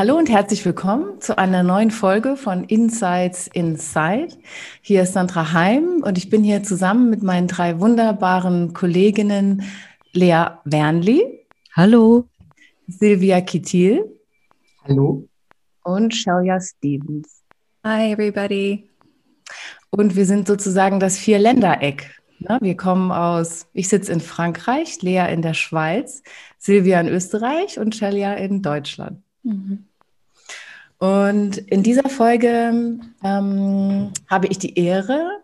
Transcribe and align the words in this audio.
Hallo 0.00 0.16
und 0.16 0.30
herzlich 0.30 0.64
willkommen 0.64 1.20
zu 1.20 1.36
einer 1.36 1.62
neuen 1.62 1.90
Folge 1.90 2.38
von 2.38 2.64
Insights 2.64 3.48
Inside. 3.48 4.28
Hier 4.80 5.02
ist 5.02 5.12
Sandra 5.12 5.52
Heim 5.52 6.02
und 6.02 6.16
ich 6.16 6.30
bin 6.30 6.42
hier 6.42 6.62
zusammen 6.62 7.10
mit 7.10 7.22
meinen 7.22 7.48
drei 7.48 7.80
wunderbaren 7.80 8.72
Kolleginnen 8.72 9.62
Lea 10.14 10.52
Wernli. 10.64 11.44
Hallo. 11.74 12.30
Silvia 12.86 13.42
Kittil. 13.42 14.06
Hallo. 14.84 15.28
Und 15.84 16.14
Shelia 16.14 16.58
Stevens. 16.62 17.42
Hi, 17.84 18.10
everybody. 18.10 18.88
Und 19.90 20.16
wir 20.16 20.24
sind 20.24 20.48
sozusagen 20.48 20.98
das 20.98 21.18
Vier-Länder-Eck. 21.18 22.22
Wir 22.62 22.76
kommen 22.78 23.12
aus, 23.12 23.66
ich 23.74 23.90
sitze 23.90 24.14
in 24.14 24.20
Frankreich, 24.20 25.02
Lea 25.02 25.30
in 25.30 25.42
der 25.42 25.52
Schweiz, 25.52 26.22
Silvia 26.56 26.98
in 27.02 27.08
Österreich 27.08 27.78
und 27.78 27.94
Shelia 27.94 28.32
in 28.32 28.62
Deutschland. 28.62 29.22
Mhm. 29.42 29.89
Und 31.00 31.56
in 31.56 31.82
dieser 31.82 32.10
Folge 32.10 32.98
ähm, 33.24 34.12
habe 34.28 34.46
ich 34.48 34.58
die 34.58 34.78
Ehre, 34.78 35.40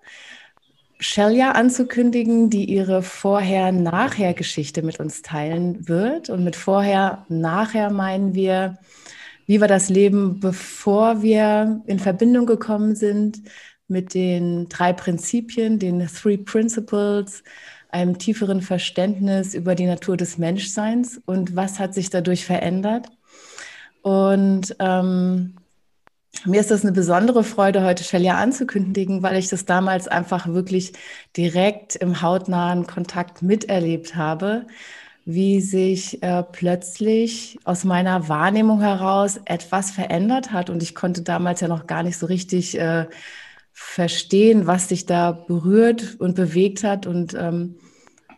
Shelia 0.98 1.52
anzukündigen, 1.52 2.50
die 2.50 2.66
ihre 2.66 3.02
Vorher-Nachher-Geschichte 3.02 4.82
mit 4.82 5.00
uns 5.00 5.22
teilen 5.22 5.88
wird. 5.88 6.28
Und 6.28 6.44
mit 6.44 6.56
Vorher-Nachher 6.56 7.90
meinen 7.90 8.34
wir, 8.34 8.76
wie 9.46 9.60
war 9.62 9.68
das 9.68 9.88
Leben, 9.88 10.40
bevor 10.40 11.22
wir 11.22 11.80
in 11.86 12.00
Verbindung 12.00 12.44
gekommen 12.44 12.94
sind 12.94 13.40
mit 13.88 14.12
den 14.12 14.68
drei 14.68 14.92
Prinzipien, 14.92 15.78
den 15.78 16.06
Three 16.06 16.36
Principles, 16.36 17.42
einem 17.88 18.18
tieferen 18.18 18.60
Verständnis 18.60 19.54
über 19.54 19.74
die 19.74 19.86
Natur 19.86 20.18
des 20.18 20.36
Menschseins 20.36 21.18
und 21.24 21.56
was 21.56 21.78
hat 21.78 21.94
sich 21.94 22.10
dadurch 22.10 22.44
verändert. 22.44 23.08
Und 24.06 24.76
ähm, 24.78 25.56
mir 26.44 26.60
ist 26.60 26.70
das 26.70 26.84
eine 26.84 26.92
besondere 26.92 27.42
Freude, 27.42 27.82
heute 27.82 28.04
Shelia 28.04 28.36
anzukündigen, 28.36 29.24
weil 29.24 29.34
ich 29.34 29.48
das 29.48 29.64
damals 29.64 30.06
einfach 30.06 30.46
wirklich 30.46 30.92
direkt 31.36 31.96
im 31.96 32.22
hautnahen 32.22 32.86
Kontakt 32.86 33.42
miterlebt 33.42 34.14
habe, 34.14 34.68
wie 35.24 35.60
sich 35.60 36.22
äh, 36.22 36.44
plötzlich 36.44 37.58
aus 37.64 37.82
meiner 37.82 38.28
Wahrnehmung 38.28 38.80
heraus 38.80 39.40
etwas 39.44 39.90
verändert 39.90 40.52
hat. 40.52 40.70
Und 40.70 40.84
ich 40.84 40.94
konnte 40.94 41.22
damals 41.22 41.60
ja 41.60 41.66
noch 41.66 41.88
gar 41.88 42.04
nicht 42.04 42.16
so 42.16 42.26
richtig 42.26 42.78
äh, 42.78 43.06
verstehen, 43.72 44.68
was 44.68 44.88
sich 44.88 45.06
da 45.06 45.32
berührt 45.32 46.14
und 46.20 46.36
bewegt 46.36 46.84
hat. 46.84 47.08
Und 47.08 47.34
ähm, 47.34 47.74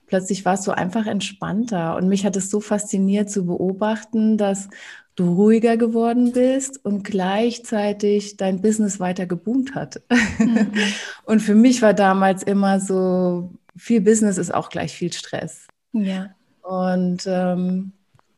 plötzlich 0.06 0.46
war 0.46 0.54
es 0.54 0.64
so 0.64 0.70
einfach 0.70 1.04
entspannter. 1.04 1.94
Und 1.96 2.08
mich 2.08 2.24
hat 2.24 2.36
es 2.36 2.48
so 2.48 2.58
fasziniert 2.60 3.30
zu 3.30 3.44
beobachten, 3.44 4.38
dass 4.38 4.70
du 5.18 5.34
ruhiger 5.34 5.76
geworden 5.76 6.32
bist 6.32 6.84
und 6.84 7.02
gleichzeitig 7.02 8.36
dein 8.36 8.62
Business 8.62 9.00
weiter 9.00 9.26
geboomt 9.26 9.74
hat. 9.74 10.00
Mhm. 10.38 10.70
Und 11.24 11.40
für 11.40 11.56
mich 11.56 11.82
war 11.82 11.92
damals 11.92 12.44
immer 12.44 12.78
so, 12.78 13.50
viel 13.76 14.00
Business 14.00 14.38
ist 14.38 14.54
auch 14.54 14.70
gleich 14.70 14.92
viel 14.92 15.12
Stress. 15.12 15.66
Ja. 15.92 16.30
Und 16.62 17.24
ähm, 17.26 17.92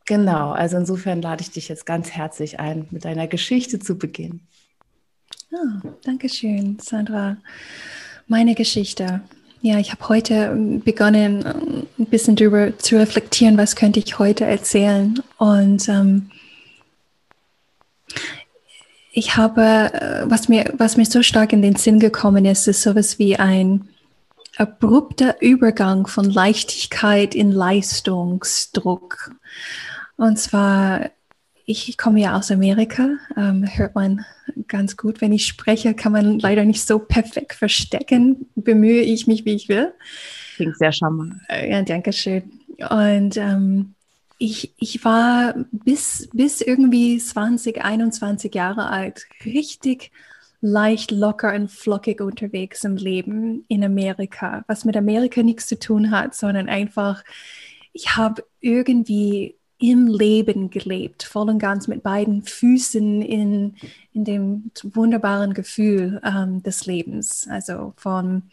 genau, 0.07 0.53
also 0.53 0.79
insofern 0.79 1.21
lade 1.21 1.43
ich 1.43 1.51
dich 1.51 1.69
jetzt 1.69 1.85
ganz 1.85 2.11
herzlich 2.11 2.61
ein, 2.61 2.87
mit 2.91 3.05
deiner 3.05 3.27
Geschichte 3.27 3.79
zu 3.79 3.99
beginnen. 3.99 4.47
Oh, 5.53 5.89
Dankeschön, 6.05 6.79
Sandra. 6.81 7.37
Meine 8.27 8.55
Geschichte. 8.55 9.21
Ja, 9.63 9.79
ich 9.79 9.93
habe 9.93 10.09
heute 10.09 10.81
begonnen, 10.85 11.45
ein 11.99 12.07
bisschen 12.07 12.37
darüber 12.37 12.79
zu 12.79 12.97
reflektieren, 12.97 13.59
was 13.59 13.77
könnte 13.77 13.99
ich 13.99 14.19
heute 14.19 14.47
erzählen. 14.47 15.21
Und 15.37 15.87
ähm, 15.89 16.31
ich 19.13 19.37
habe, 19.37 19.63
äh, 19.63 20.31
was 20.31 20.49
mir, 20.49 20.73
was 20.77 20.97
mir 20.97 21.07
so 21.07 21.23
stark 21.23 21.53
in 21.53 21.63
den 21.63 21.77
Sinn 21.77 21.99
gekommen 21.99 22.45
ist, 22.45 22.69
ist 22.69 22.83
sowas 22.83 23.19
wie 23.19 23.37
ein 23.37 23.89
abrupter 24.57 25.41
Übergang 25.41 26.07
von 26.07 26.29
Leichtigkeit 26.31 27.35
in 27.35 27.51
Leistungsdruck. 27.51 29.33
Und 30.17 30.39
zwar, 30.39 31.11
ich 31.65 31.97
komme 31.97 32.21
ja 32.21 32.37
aus 32.37 32.51
Amerika, 32.51 33.17
ähm, 33.37 33.65
hört 33.67 33.95
man 33.95 34.25
ganz 34.69 34.97
gut, 34.97 35.21
wenn 35.21 35.33
ich 35.33 35.47
spreche, 35.47 35.95
kann 35.95 36.13
man 36.13 36.39
leider 36.39 36.65
nicht 36.65 36.87
so 36.87 36.99
perfekt 36.99 37.55
verstecken, 37.55 38.47
bemühe 38.55 39.01
ich 39.01 39.27
mich, 39.27 39.45
wie 39.45 39.55
ich 39.55 39.69
will. 39.69 39.93
Klingt 40.57 40.77
sehr 40.77 40.93
charmant. 40.93 41.35
Äh, 41.49 41.71
ja, 41.71 41.83
danke 41.83 42.13
schön. 42.13 42.43
Und 42.89 43.37
ähm, 43.37 43.95
ich, 44.41 44.75
ich 44.79 45.05
war 45.05 45.55
bis, 45.71 46.31
bis 46.33 46.63
irgendwie 46.63 47.19
20, 47.19 47.85
21 47.85 48.55
Jahre 48.55 48.89
alt 48.89 49.27
richtig 49.45 50.11
leicht 50.63 51.11
locker 51.11 51.55
und 51.55 51.71
flockig 51.71 52.23
unterwegs 52.23 52.83
im 52.85 52.97
Leben 52.97 53.67
in 53.69 53.85
Amerika, 53.85 54.65
was 54.67 54.87
mit 54.87 54.97
Amerika 54.97 55.43
nichts 55.43 55.67
zu 55.67 55.79
tun 55.79 56.11
hat, 56.11 56.35
sondern 56.35 56.71
einfach, 56.71 57.23
ich 57.93 58.17
habe 58.17 58.43
irgendwie 58.61 59.57
im 59.79 60.07
Leben 60.07 60.71
gelebt, 60.71 61.23
voll 61.23 61.51
und 61.51 61.59
ganz 61.59 61.87
mit 61.87 62.03
beiden 62.03 62.43
Füßen 62.43 63.21
in, 63.21 63.77
in 64.15 64.25
dem 64.25 64.71
wunderbaren 64.83 65.53
Gefühl 65.53 66.19
ähm, 66.25 66.63
des 66.63 66.87
Lebens. 66.87 67.47
Also 67.51 67.93
von 67.97 68.45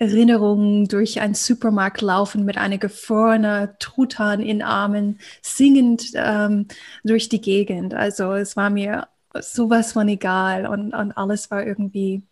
Erinnerungen 0.00 0.88
durch 0.88 1.20
einen 1.20 1.34
Supermarkt 1.34 2.00
laufen 2.00 2.46
mit 2.46 2.56
einer 2.56 2.78
gefrorenen 2.78 3.68
Truthahn 3.78 4.40
in 4.40 4.62
Armen, 4.62 5.20
singend 5.42 6.12
ähm, 6.14 6.68
durch 7.04 7.28
die 7.28 7.42
Gegend. 7.42 7.92
Also 7.92 8.32
es 8.32 8.56
war 8.56 8.70
mir 8.70 9.08
sowas 9.38 9.92
von 9.92 10.08
egal 10.08 10.66
und, 10.66 10.94
und 10.94 11.12
alles 11.12 11.50
war 11.50 11.66
irgendwie 11.66 12.22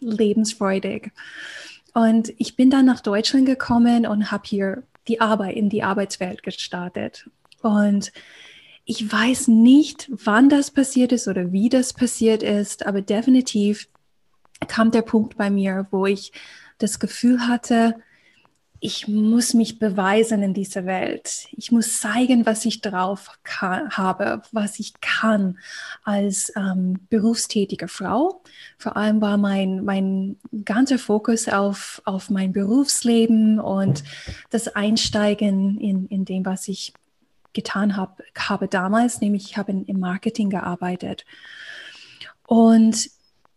lebensfreudig. 0.00 1.12
Und 1.92 2.32
ich 2.38 2.56
bin 2.56 2.70
dann 2.70 2.86
nach 2.86 3.00
Deutschland 3.00 3.44
gekommen 3.44 4.06
und 4.06 4.32
habe 4.32 4.44
hier 4.46 4.82
die 5.06 5.20
Arbeit 5.20 5.56
in 5.56 5.68
die 5.68 5.82
Arbeitswelt 5.82 6.42
gestartet. 6.42 7.28
Und 7.60 8.10
ich 8.86 9.12
weiß 9.12 9.48
nicht, 9.48 10.10
wann 10.10 10.48
das 10.48 10.70
passiert 10.70 11.12
ist 11.12 11.28
oder 11.28 11.52
wie 11.52 11.68
das 11.68 11.92
passiert 11.92 12.42
ist, 12.42 12.86
aber 12.86 13.02
definitiv 13.02 13.86
kam 14.64 14.90
der 14.90 15.02
Punkt 15.02 15.36
bei 15.36 15.50
mir, 15.50 15.86
wo 15.90 16.06
ich 16.06 16.32
das 16.78 16.98
Gefühl 16.98 17.46
hatte, 17.46 17.94
ich 18.86 19.08
muss 19.08 19.54
mich 19.54 19.78
beweisen 19.78 20.42
in 20.42 20.52
dieser 20.52 20.84
Welt. 20.84 21.46
Ich 21.52 21.72
muss 21.72 22.00
zeigen, 22.00 22.44
was 22.44 22.66
ich 22.66 22.82
drauf 22.82 23.30
habe, 23.58 24.42
was 24.52 24.78
ich 24.78 24.92
kann 25.00 25.58
als 26.02 26.52
ähm, 26.54 27.00
berufstätige 27.08 27.88
Frau. 27.88 28.42
Vor 28.76 28.98
allem 28.98 29.22
war 29.22 29.38
mein, 29.38 29.82
mein 29.84 30.36
ganzer 30.66 30.98
Fokus 30.98 31.48
auf, 31.48 32.02
auf 32.04 32.28
mein 32.28 32.52
Berufsleben 32.52 33.58
und 33.58 34.04
das 34.50 34.68
Einsteigen 34.68 35.80
in, 35.80 36.06
in 36.08 36.26
dem, 36.26 36.44
was 36.44 36.68
ich 36.68 36.92
getan 37.54 37.96
hab, 37.96 38.20
habe 38.36 38.68
damals, 38.68 39.22
nämlich 39.22 39.46
ich 39.46 39.56
habe 39.56 39.72
im 39.72 39.98
Marketing 39.98 40.50
gearbeitet. 40.50 41.24
Und 42.46 43.08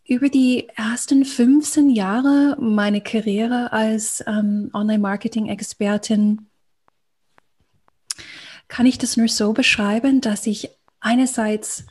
über 0.07 0.30
die 0.30 0.69
ersten 0.75 1.25
15 1.25 1.89
Jahre 1.89 2.56
meiner 2.59 3.01
Karriere 3.01 3.74
als 3.74 4.24
ähm, 4.25 4.69
Online-Marketing-Expertin 4.74 6.48
kann 8.69 8.86
ich 8.86 8.98
das 8.98 9.18
nur 9.18 9.27
so 9.27 9.54
beschreiben, 9.54 10.21
dass 10.21 10.48
ich 10.48 10.69
einerseits 11.00 11.86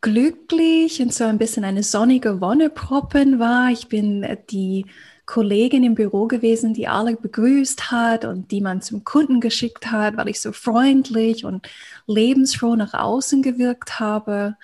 glücklich 0.00 1.00
und 1.00 1.14
so 1.14 1.24
ein 1.24 1.38
bisschen 1.38 1.64
eine 1.64 1.84
sonnige 1.84 2.40
Wonneproppen 2.40 3.38
war. 3.38 3.70
Ich 3.70 3.88
bin 3.88 4.26
die 4.50 4.86
Kollegin 5.24 5.84
im 5.84 5.94
Büro 5.94 6.26
gewesen, 6.26 6.74
die 6.74 6.88
alle 6.88 7.16
begrüßt 7.16 7.92
hat 7.92 8.24
und 8.24 8.50
die 8.50 8.60
man 8.60 8.82
zum 8.82 9.04
Kunden 9.04 9.40
geschickt 9.40 9.90
hat, 9.92 10.16
weil 10.16 10.28
ich 10.28 10.40
so 10.40 10.50
freundlich 10.50 11.44
und 11.44 11.68
lebensfroh 12.08 12.74
nach 12.74 12.94
außen 12.94 13.42
gewirkt 13.42 14.00
habe. 14.00 14.56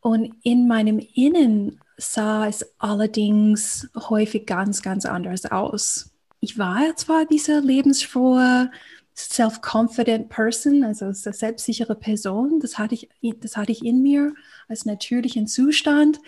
Und 0.00 0.34
in 0.42 0.66
meinem 0.66 0.98
Innen 0.98 1.80
sah 1.96 2.46
es 2.46 2.74
allerdings 2.78 3.88
häufig 3.94 4.46
ganz, 4.46 4.82
ganz 4.82 5.04
anders 5.04 5.44
aus. 5.46 6.10
Ich 6.40 6.58
war 6.58 6.96
zwar 6.96 7.26
diese 7.26 7.60
lebensfrohe, 7.60 8.70
self-confident 9.14 10.30
person, 10.30 10.84
also 10.84 11.12
selbstsichere 11.12 11.94
Person. 11.94 12.60
Das 12.60 12.78
hatte, 12.78 12.94
ich, 12.94 13.08
das 13.40 13.56
hatte 13.56 13.72
ich 13.72 13.84
in 13.84 14.02
mir 14.02 14.34
als 14.68 14.86
natürlichen 14.86 15.46
Zustand. 15.46 16.18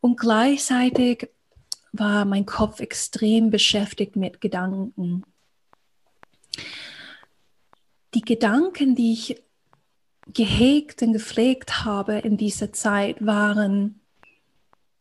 Und 0.00 0.18
gleichzeitig 0.18 1.30
war 1.92 2.24
mein 2.24 2.44
Kopf 2.44 2.80
extrem 2.80 3.50
beschäftigt 3.50 4.16
mit 4.16 4.40
Gedanken. 4.40 5.24
Die 8.14 8.20
Gedanken, 8.20 8.94
die 8.94 9.12
ich 9.12 9.42
gehegt 10.26 11.02
und 11.02 11.12
gepflegt 11.12 11.84
habe 11.84 12.18
in 12.18 12.36
dieser 12.36 12.72
Zeit, 12.72 13.24
waren 13.24 14.00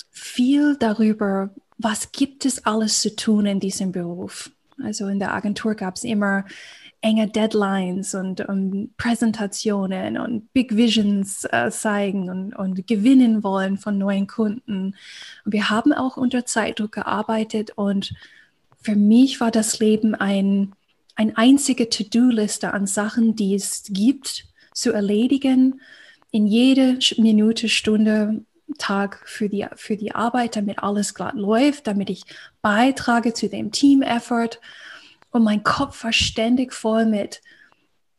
viel 0.09 0.75
darüber, 0.77 1.51
was 1.77 2.12
gibt 2.12 2.45
es 2.45 2.65
alles 2.65 3.01
zu 3.01 3.15
tun 3.15 3.45
in 3.45 3.59
diesem 3.59 3.91
Beruf. 3.91 4.51
Also 4.83 5.07
in 5.07 5.19
der 5.19 5.33
Agentur 5.33 5.75
gab 5.75 5.95
es 5.95 6.03
immer 6.03 6.45
enge 7.01 7.27
Deadlines 7.27 8.13
und, 8.13 8.41
und, 8.41 8.95
Präsentationen 8.97 10.18
und 10.18 10.53
Big 10.53 10.75
Visions 10.75 11.45
äh, 11.45 11.71
zeigen 11.71 12.29
und, 12.29 12.56
und, 12.56 12.88
gewinnen 12.88 13.44
wollen 13.44 13.77
von 13.77 13.97
neuen 13.97 14.27
Kunden. 14.27 14.95
Und 15.44 15.51
wir 15.51 15.69
haben 15.71 15.94
auch 15.94 16.18
unter 16.18 16.45
Zeitdruck 16.45 16.91
gearbeitet 16.91 17.71
und 17.75 18.13
für 18.81 18.95
mich 18.95 19.39
war 19.39 19.51
das 19.51 19.79
Leben 19.79 20.13
ein, 20.13 20.73
ein 21.15 21.35
einzige 21.35 21.89
To-Do-Liste 21.89 22.73
an 22.73 22.85
Sachen, 22.85 23.35
die 23.35 23.56
es 23.56 23.83
gibt, 23.89 24.45
zu 24.73 24.91
erledigen, 24.91 25.81
in 26.31 26.47
jede 26.47 26.97
Minute, 27.18 27.69
Stunde, 27.69 28.45
Tag 28.77 29.21
für 29.25 29.50
die, 29.50 29.68
für 29.75 29.97
die 29.97 30.15
Arbeit, 30.15 30.56
damit 30.56 30.79
alles 30.79 31.13
glatt 31.13 31.35
läuft, 31.35 31.88
damit 31.88 32.09
ich 32.09 32.23
beitrage 32.62 33.33
zu 33.33 33.50
dem 33.50 33.71
Team-Effort. 33.71 34.59
Und 35.31 35.44
mein 35.44 35.63
Kopf 35.63 36.03
war 36.03 36.13
ständig 36.13 36.73
voll 36.73 37.06
mit, 37.06 37.41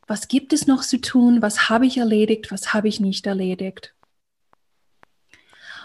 was 0.07 0.29
gibt 0.29 0.53
es 0.53 0.67
noch 0.67 0.83
zu 0.83 1.01
tun, 1.01 1.43
was 1.43 1.69
habe 1.69 1.87
ich 1.87 1.99
erledigt, 1.99 2.51
was 2.51 2.75
habe 2.75 2.89
ich 2.89 3.01
nicht 3.01 3.27
erledigt. 3.27 3.95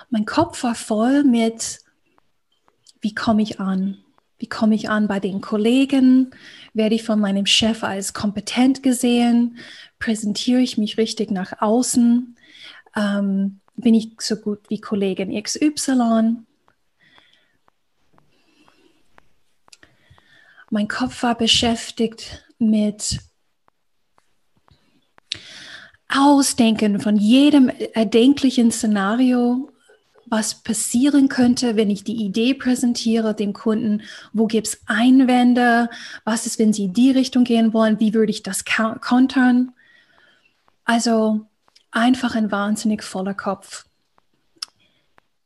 Mein 0.09 0.25
Kopf 0.25 0.63
war 0.63 0.75
voll 0.75 1.23
mit, 1.23 1.79
wie 3.01 3.13
komme 3.13 3.41
ich 3.41 3.59
an? 3.59 4.03
Wie 4.39 4.47
komme 4.47 4.75
ich 4.75 4.89
an 4.89 5.07
bei 5.07 5.19
den 5.19 5.41
Kollegen? 5.41 6.31
Werde 6.73 6.95
ich 6.95 7.03
von 7.03 7.19
meinem 7.19 7.45
Chef 7.45 7.83
als 7.83 8.13
kompetent 8.13 8.83
gesehen? 8.83 9.57
Präsentiere 9.99 10.61
ich 10.61 10.77
mich 10.77 10.97
richtig 10.97 11.31
nach 11.31 11.61
außen? 11.61 12.35
Ähm, 12.95 13.59
bin 13.75 13.95
ich 13.95 14.11
so 14.19 14.35
gut 14.35 14.69
wie 14.69 14.79
Kollegin 14.79 15.41
XY? 15.41 16.37
Mein 20.69 20.87
Kopf 20.87 21.23
war 21.23 21.35
beschäftigt 21.35 22.45
mit 22.59 23.19
Ausdenken 26.09 26.99
von 26.99 27.17
jedem 27.17 27.69
erdenklichen 27.69 28.71
Szenario, 28.71 29.69
was 30.29 30.55
passieren 30.55 31.29
könnte, 31.29 31.75
wenn 31.75 31.89
ich 31.89 32.03
die 32.03 32.23
Idee 32.25 32.53
präsentiere 32.53 33.33
dem 33.33 33.53
Kunden. 33.53 34.01
Wo 34.33 34.47
gibt 34.47 34.67
es 34.67 34.81
Einwände? 34.85 35.89
Was 36.23 36.45
ist, 36.45 36.59
wenn 36.59 36.73
sie 36.73 36.85
in 36.85 36.93
die 36.93 37.11
Richtung 37.11 37.43
gehen 37.43 37.73
wollen? 37.73 37.99
Wie 37.99 38.13
würde 38.13 38.31
ich 38.31 38.43
das 38.43 38.65
kontern? 39.01 39.73
Also 40.85 41.45
einfach 41.91 42.35
ein 42.35 42.51
wahnsinnig 42.51 43.03
voller 43.03 43.33
Kopf. 43.33 43.85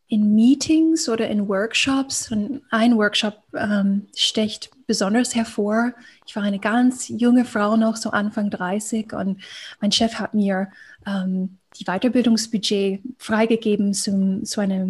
In 0.07 0.35
Meetings 0.35 1.07
oder 1.07 1.29
in 1.29 1.47
Workshops, 1.47 2.31
und 2.31 2.61
ein 2.69 2.97
Workshop 2.97 3.41
ähm, 3.55 4.07
stecht 4.13 4.69
besonders 4.85 5.35
hervor. 5.35 5.93
Ich 6.27 6.35
war 6.35 6.43
eine 6.43 6.59
ganz 6.59 7.07
junge 7.07 7.45
Frau 7.45 7.77
noch, 7.77 7.95
so 7.95 8.11
Anfang 8.11 8.49
30, 8.49 9.13
und 9.13 9.41
mein 9.79 9.93
Chef 9.93 10.15
hat 10.15 10.33
mir 10.33 10.69
ähm, 11.05 11.59
die 11.79 11.85
Weiterbildungsbudget 11.85 13.01
freigegeben, 13.17 13.93
zum, 13.93 14.43
zu 14.45 14.61
einer 14.61 14.87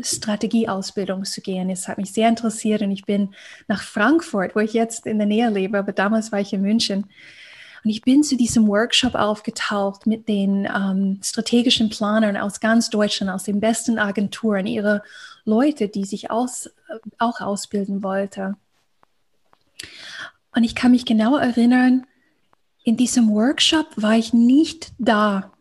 Strategieausbildung 0.00 1.24
zu 1.24 1.40
gehen. 1.40 1.70
Es 1.70 1.86
hat 1.86 1.98
mich 1.98 2.12
sehr 2.12 2.28
interessiert 2.28 2.82
und 2.82 2.90
ich 2.90 3.04
bin 3.04 3.34
nach 3.68 3.82
Frankfurt, 3.82 4.56
wo 4.56 4.60
ich 4.60 4.72
jetzt 4.72 5.06
in 5.06 5.18
der 5.18 5.26
Nähe 5.26 5.50
lebe, 5.50 5.78
aber 5.78 5.92
damals 5.92 6.32
war 6.32 6.40
ich 6.40 6.52
in 6.52 6.62
München 6.62 7.06
und 7.84 7.90
ich 7.90 8.02
bin 8.02 8.22
zu 8.22 8.36
diesem 8.36 8.68
Workshop 8.68 9.14
aufgetaucht 9.14 10.06
mit 10.06 10.28
den 10.28 10.66
ähm, 10.66 11.18
strategischen 11.22 11.90
Planern 11.90 12.36
aus 12.36 12.60
ganz 12.60 12.90
Deutschland, 12.90 13.32
aus 13.32 13.44
den 13.44 13.60
besten 13.60 13.98
Agenturen, 13.98 14.66
ihre 14.66 15.02
Leute, 15.44 15.88
die 15.88 16.04
sich 16.04 16.30
aus, 16.30 16.66
äh, 16.66 16.70
auch 17.18 17.40
ausbilden 17.40 18.02
wollten. 18.02 18.56
Und 20.54 20.62
ich 20.64 20.74
kann 20.76 20.92
mich 20.92 21.04
genau 21.04 21.36
erinnern, 21.36 22.06
in 22.84 22.96
diesem 22.96 23.30
Workshop 23.30 23.86
war 23.96 24.14
ich 24.14 24.32
nicht 24.32 24.92
da. 24.98 25.52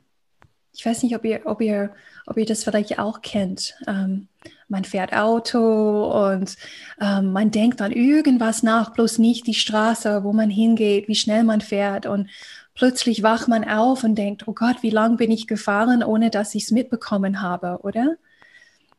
Ich 0.82 0.86
weiß 0.88 1.04
nicht, 1.04 1.16
ob 1.16 1.24
ihr, 1.26 1.42
ob 1.46 1.62
ihr, 1.62 1.94
ob 2.26 2.38
ihr 2.38 2.46
das 2.48 2.64
vielleicht 2.64 2.98
auch 2.98 3.22
kennt. 3.22 3.76
Ähm, 3.86 4.28
man 4.68 4.84
fährt 4.84 5.14
Auto 5.14 6.12
und 6.32 6.58
ähm, 7.00 7.32
man 7.34 7.52
denkt 7.52 7.84
an 7.84 7.92
irgendwas 7.92 8.64
nach, 8.64 8.92
bloß 8.92 9.20
nicht 9.20 9.46
die 9.46 9.54
Straße, 9.54 10.24
wo 10.24 10.34
man 10.34 10.50
hingeht, 10.50 11.08
wie 11.08 11.14
schnell 11.14 11.44
man 11.44 11.62
fährt. 11.62 12.08
Und 12.08 12.32
plötzlich 12.74 13.22
wacht 13.22 13.48
man 13.48 13.64
auf 13.64 14.04
und 14.04 14.16
denkt, 14.16 14.48
oh 14.48 14.54
Gott, 14.54 14.78
wie 14.82 14.90
lang 14.90 15.18
bin 15.18 15.30
ich 15.30 15.46
gefahren, 15.46 16.04
ohne 16.04 16.32
dass 16.32 16.56
ich 16.56 16.64
es 16.64 16.72
mitbekommen 16.72 17.44
habe, 17.44 17.82
oder? 17.84 18.16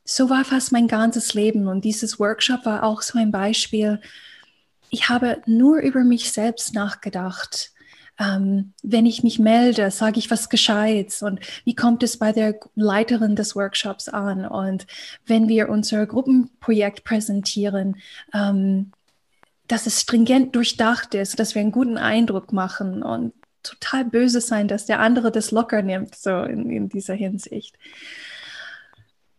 So 0.05 0.31
war 0.31 0.45
fast 0.45 0.71
mein 0.71 0.87
ganzes 0.87 1.35
Leben. 1.35 1.67
Und 1.67 1.85
dieses 1.85 2.21
Workshop 2.21 2.65
war 2.65 2.85
auch 2.85 3.03
so 3.03 3.19
ein 3.19 3.33
Beispiel. 3.33 4.01
Ich 4.89 5.09
habe 5.09 5.43
nur 5.47 5.81
über 5.81 6.05
mich 6.05 6.31
selbst 6.31 6.75
nachgedacht 6.75 7.72
ähm, 8.23 8.73
wenn 8.83 9.07
ich 9.07 9.23
mich 9.23 9.39
melde, 9.39 9.91
sage 9.91 10.19
ich 10.19 10.31
was 10.31 10.49
Gescheites 10.49 11.23
und 11.23 11.41
wie 11.65 11.75
kommt 11.75 12.03
es 12.03 12.19
bei 12.19 12.33
der 12.33 12.59
Leiterin 12.75 13.37
des 13.37 13.57
Workshops 13.57 14.09
an 14.09 14.47
und 14.47 14.87
wenn 15.27 15.49
wir 15.49 15.69
unser 15.69 16.07
Gruppenprojekt 16.07 17.05
präsentieren, 17.05 17.97
ähm, 18.33 18.93
dass 19.67 19.87
es 19.87 20.01
stringent 20.01 20.55
durchdacht 20.55 21.15
ist, 21.15 21.39
dass 21.39 21.55
wir 21.55 21.63
einen 21.63 21.73
guten 21.73 21.99
Eindruck 21.99 22.53
machen 22.53 23.03
und 23.03 23.33
total 23.63 24.05
böse 24.05 24.41
sein, 24.41 24.69
dass 24.69 24.87
der 24.87 25.01
andere 25.01 25.33
das 25.33 25.51
locker 25.51 25.83
nimmt, 25.83 26.15
so 26.15 26.43
in, 26.43 26.71
in 26.71 26.89
dieser 26.89 27.15
Hinsicht. 27.15 27.79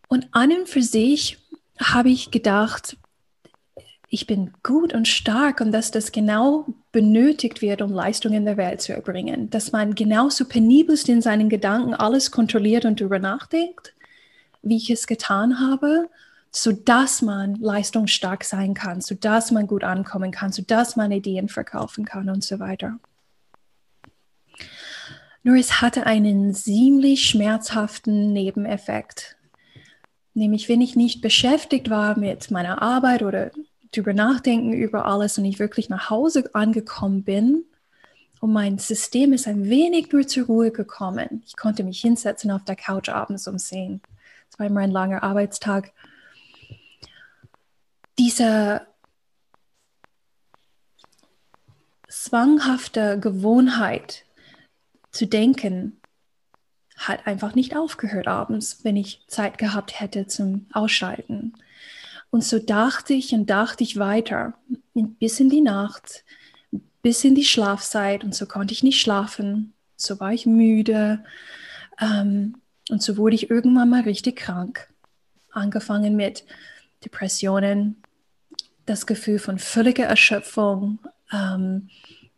Und 0.07 0.27
an 0.31 0.51
und 0.51 0.69
für 0.69 0.81
sich 0.81 1.39
habe 1.79 2.09
ich 2.09 2.31
gedacht, 2.31 2.97
ich 4.13 4.27
bin 4.27 4.51
gut 4.61 4.93
und 4.93 5.07
stark 5.07 5.59
und 5.59 5.71
dass 5.71 5.89
das 5.89 6.11
genau 6.11 6.67
benötigt 6.91 7.63
wird, 7.63 7.81
um 7.81 7.91
Leistungen 7.91 8.35
in 8.35 8.45
der 8.45 8.57
Welt 8.57 8.79
zu 8.79 8.93
erbringen. 8.93 9.49
Dass 9.49 9.71
man 9.71 9.95
genauso 9.95 10.45
penibelst 10.45 11.09
in 11.09 11.23
seinen 11.23 11.49
Gedanken 11.49 11.95
alles 11.95 12.29
kontrolliert 12.29 12.85
und 12.85 13.01
darüber 13.01 13.17
nachdenkt, 13.17 13.95
wie 14.61 14.77
ich 14.77 14.91
es 14.91 15.07
getan 15.07 15.59
habe, 15.59 16.09
sodass 16.51 17.23
man 17.23 17.55
leistungsstark 17.55 18.43
sein 18.43 18.75
kann, 18.75 19.01
sodass 19.01 19.49
man 19.49 19.65
gut 19.65 19.83
ankommen 19.83 20.29
kann, 20.29 20.51
sodass 20.51 20.95
man 20.95 21.11
Ideen 21.11 21.49
verkaufen 21.49 22.05
kann 22.05 22.29
und 22.29 22.43
so 22.43 22.59
weiter. 22.59 22.99
Nur 25.41 25.55
es 25.55 25.81
hatte 25.81 26.05
einen 26.05 26.53
ziemlich 26.53 27.25
schmerzhaften 27.25 28.31
Nebeneffekt. 28.31 29.37
Nämlich, 30.35 30.69
wenn 30.69 30.81
ich 30.81 30.95
nicht 30.95 31.21
beschäftigt 31.21 31.89
war 31.89 32.17
mit 32.17 32.51
meiner 32.51 32.79
Arbeit 32.83 33.23
oder 33.23 33.49
drüber 33.95 34.13
nachdenken 34.13 34.73
über 34.73 35.05
alles 35.05 35.37
und 35.37 35.45
ich 35.45 35.59
wirklich 35.59 35.89
nach 35.89 36.09
Hause 36.09 36.49
angekommen 36.53 37.23
bin 37.23 37.65
und 38.43 38.51
mein 38.51 38.77
System 38.77 39.31
ist 39.31 39.47
ein 39.47 39.69
wenig 39.69 40.11
nur 40.11 40.27
zur 40.27 40.47
Ruhe 40.47 40.71
gekommen. 40.71 41.41
Ich 41.45 41.55
konnte 41.55 41.85
mich 41.85 42.01
hinsetzen 42.01 42.51
auf 42.51 42.65
der 42.65 42.75
Couch 42.75 43.07
abends 43.07 43.47
um 43.47 43.57
10. 43.57 44.01
Es 44.51 44.59
war 44.59 44.65
immer 44.65 44.81
ein 44.81 44.91
langer 44.91 45.23
Arbeitstag. 45.23 45.93
Diese 48.19 48.85
zwanghafte 52.09 53.17
Gewohnheit 53.17 54.25
zu 55.11 55.25
denken, 55.25 56.01
hat 56.97 57.25
einfach 57.27 57.55
nicht 57.55 57.77
aufgehört 57.77 58.27
abends, 58.27 58.83
wenn 58.83 58.97
ich 58.97 59.23
Zeit 59.27 59.57
gehabt 59.57 60.01
hätte 60.01 60.27
zum 60.27 60.67
Ausschalten. 60.73 61.53
Und 62.33 62.43
so 62.43 62.57
dachte 62.57 63.13
ich 63.13 63.31
und 63.33 63.51
dachte 63.51 63.83
ich 63.83 63.99
weiter, 63.99 64.55
bis 64.95 65.39
in 65.39 65.51
die 65.51 65.61
Nacht, 65.61 66.25
bis 67.03 67.23
in 67.23 67.35
die 67.35 67.45
Schlafzeit. 67.45 68.23
Und 68.23 68.33
so 68.33 68.47
konnte 68.47 68.73
ich 68.73 68.81
nicht 68.81 68.99
schlafen. 68.99 69.73
So 69.97 70.19
war 70.19 70.33
ich 70.33 70.47
müde. 70.47 71.23
Ähm, 72.01 72.55
und 72.89 73.03
so 73.03 73.17
wurde 73.17 73.35
ich 73.35 73.51
irgendwann 73.51 73.91
mal 73.91 74.01
richtig 74.01 74.37
krank. 74.37 74.91
Angefangen 75.51 76.15
mit 76.15 76.43
Depressionen, 77.05 78.01
das 78.87 79.05
Gefühl 79.05 79.37
von 79.37 79.59
völliger 79.59 80.05
Erschöpfung, 80.05 80.97
ähm, 81.31 81.91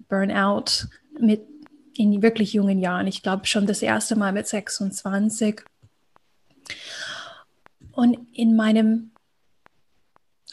Burnout 0.09 0.89
mit 1.17 1.47
in 1.93 2.21
wirklich 2.21 2.51
jungen 2.51 2.81
Jahren. 2.81 3.07
Ich 3.07 3.23
glaube 3.23 3.45
schon 3.45 3.65
das 3.65 3.81
erste 3.81 4.17
Mal 4.17 4.33
mit 4.33 4.45
26. 4.45 5.61
Und 7.93 8.17
in 8.33 8.57
meinem 8.57 9.11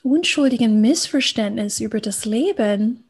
unschuldigen 0.03 0.81
Missverständnis 0.81 1.81
über 1.81 2.01
das 2.01 2.25
Leben 2.25 3.05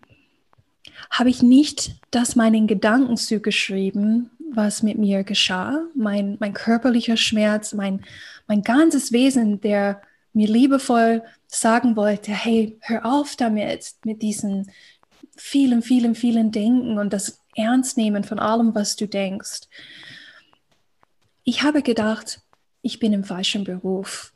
habe 1.11 1.31
ich 1.31 1.43
nicht 1.43 1.93
das 2.11 2.37
meinen 2.37 2.67
Gedanken 2.67 3.17
zugeschrieben, 3.17 4.31
was 4.55 4.83
mit 4.83 4.99
mir 4.99 5.25
geschah, 5.25 5.87
mein, 5.95 6.37
mein 6.41 6.53
körperlicher 6.53 7.17
Schmerz, 7.17 7.73
mein, 7.73 8.05
mein 8.47 8.63
ganzes 8.63 9.13
Wesen, 9.13 9.61
der 9.61 10.03
mir 10.33 10.49
liebevoll 10.49 11.23
sagen 11.47 11.97
wollte, 11.97 12.33
hey, 12.33 12.79
hör 12.81 13.05
auf 13.05 13.37
damit, 13.37 13.93
mit 14.05 14.23
diesen 14.23 14.71
vielen, 15.37 15.83
vielen, 15.83 16.15
vielen 16.15 16.51
Denken 16.51 16.99
und 16.99 17.13
das 17.13 17.41
Ernstnehmen 17.55 18.25
von 18.25 18.39
allem, 18.39 18.75
was 18.75 18.97
du 18.97 19.07
denkst. 19.07 19.63
Ich 21.45 21.63
habe 21.63 21.83
gedacht, 21.83 22.41
ich 22.83 22.99
bin 22.99 23.13
im 23.13 23.25
falschen 23.25 23.65
Beruf. 23.65 24.33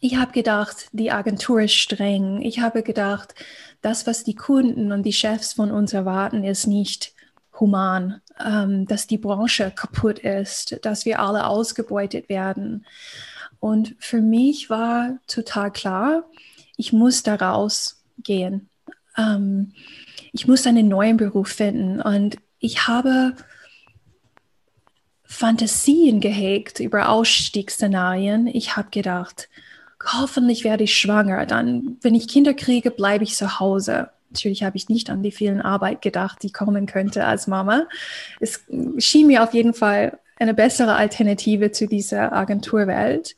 Ich 0.00 0.16
habe 0.16 0.32
gedacht, 0.32 0.88
die 0.92 1.10
Agentur 1.10 1.62
ist 1.62 1.74
streng. 1.74 2.42
Ich 2.42 2.60
habe 2.60 2.82
gedacht, 2.82 3.34
das, 3.80 4.06
was 4.06 4.24
die 4.24 4.34
Kunden 4.34 4.92
und 4.92 5.04
die 5.04 5.12
Chefs 5.12 5.54
von 5.54 5.70
uns 5.70 5.92
erwarten, 5.92 6.44
ist 6.44 6.66
nicht 6.66 7.14
human, 7.58 8.20
ähm, 8.44 8.86
dass 8.86 9.06
die 9.06 9.18
Branche 9.18 9.72
kaputt 9.74 10.18
ist, 10.18 10.78
dass 10.84 11.06
wir 11.06 11.20
alle 11.20 11.46
ausgebeutet 11.46 12.28
werden. 12.28 12.84
Und 13.58 13.96
für 13.98 14.20
mich 14.20 14.68
war 14.68 15.18
total 15.26 15.72
klar, 15.72 16.24
ich 16.76 16.92
muss 16.92 17.22
da 17.22 17.36
rausgehen. 17.36 18.68
Ähm, 19.16 19.72
ich 20.32 20.46
muss 20.46 20.66
einen 20.66 20.88
neuen 20.88 21.16
Beruf 21.16 21.48
finden. 21.48 22.02
Und 22.02 22.36
ich 22.58 22.86
habe 22.86 23.34
Fantasien 25.24 26.20
gehegt 26.20 26.80
über 26.80 27.08
Ausstiegsszenarien. 27.08 28.46
Ich 28.46 28.76
habe 28.76 28.90
gedacht, 28.90 29.48
hoffentlich 30.04 30.64
werde 30.64 30.84
ich 30.84 30.96
schwanger. 30.96 31.46
Dann, 31.46 31.96
wenn 32.02 32.14
ich 32.14 32.28
Kinder 32.28 32.54
kriege, 32.54 32.90
bleibe 32.90 33.24
ich 33.24 33.34
zu 33.34 33.60
Hause. 33.60 34.10
Natürlich 34.30 34.62
habe 34.62 34.76
ich 34.76 34.88
nicht 34.88 35.08
an 35.10 35.22
die 35.22 35.30
vielen 35.30 35.62
Arbeit 35.62 36.02
gedacht, 36.02 36.42
die 36.42 36.52
kommen 36.52 36.86
könnte 36.86 37.24
als 37.24 37.46
Mama. 37.46 37.86
Es 38.40 38.64
schien 38.98 39.28
mir 39.28 39.42
auf 39.42 39.54
jeden 39.54 39.72
Fall 39.74 40.18
eine 40.38 40.54
bessere 40.54 40.94
Alternative 40.96 41.70
zu 41.72 41.86
dieser 41.86 42.32
Agenturwelt. 42.32 43.34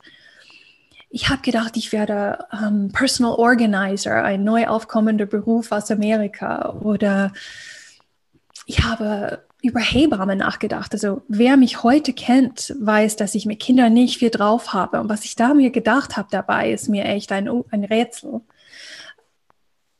Ich 1.09 1.29
habe 1.29 1.41
gedacht, 1.41 1.77
ich 1.77 1.91
werde 1.91 2.39
um, 2.51 2.91
Personal 2.91 3.33
Organizer, 3.33 4.23
ein 4.23 4.43
neu 4.43 4.67
aufkommender 4.67 5.25
Beruf 5.25 5.71
aus 5.71 5.89
Amerika. 5.89 6.69
Oder 6.81 7.31
ich 8.69 8.83
habe 8.83 9.47
über 9.63 9.79
Hebammen 9.79 10.37
nachgedacht. 10.37 10.93
Also 10.93 11.23
wer 11.27 11.57
mich 11.57 11.81
heute 11.81 12.13
kennt, 12.13 12.75
weiß, 12.79 13.15
dass 13.15 13.33
ich 13.33 13.47
mit 13.47 13.59
Kindern 13.59 13.93
nicht 13.93 14.19
viel 14.19 14.29
drauf 14.29 14.73
habe. 14.73 15.01
Und 15.01 15.09
was 15.09 15.25
ich 15.25 15.35
da 15.35 15.55
mir 15.55 15.71
gedacht 15.71 16.17
habe 16.17 16.27
dabei, 16.29 16.71
ist 16.71 16.87
mir 16.87 17.05
echt 17.05 17.31
ein, 17.31 17.49
ein 17.71 17.83
Rätsel. 17.83 18.41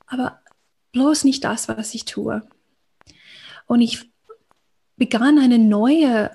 Aber 0.06 0.38
bloß 0.92 1.24
nicht 1.24 1.42
das, 1.42 1.66
was 1.66 1.94
ich 1.94 2.04
tue. 2.04 2.42
Und 3.66 3.80
ich 3.80 4.08
begann 4.96 5.40
eine 5.40 5.58
neue 5.58 6.30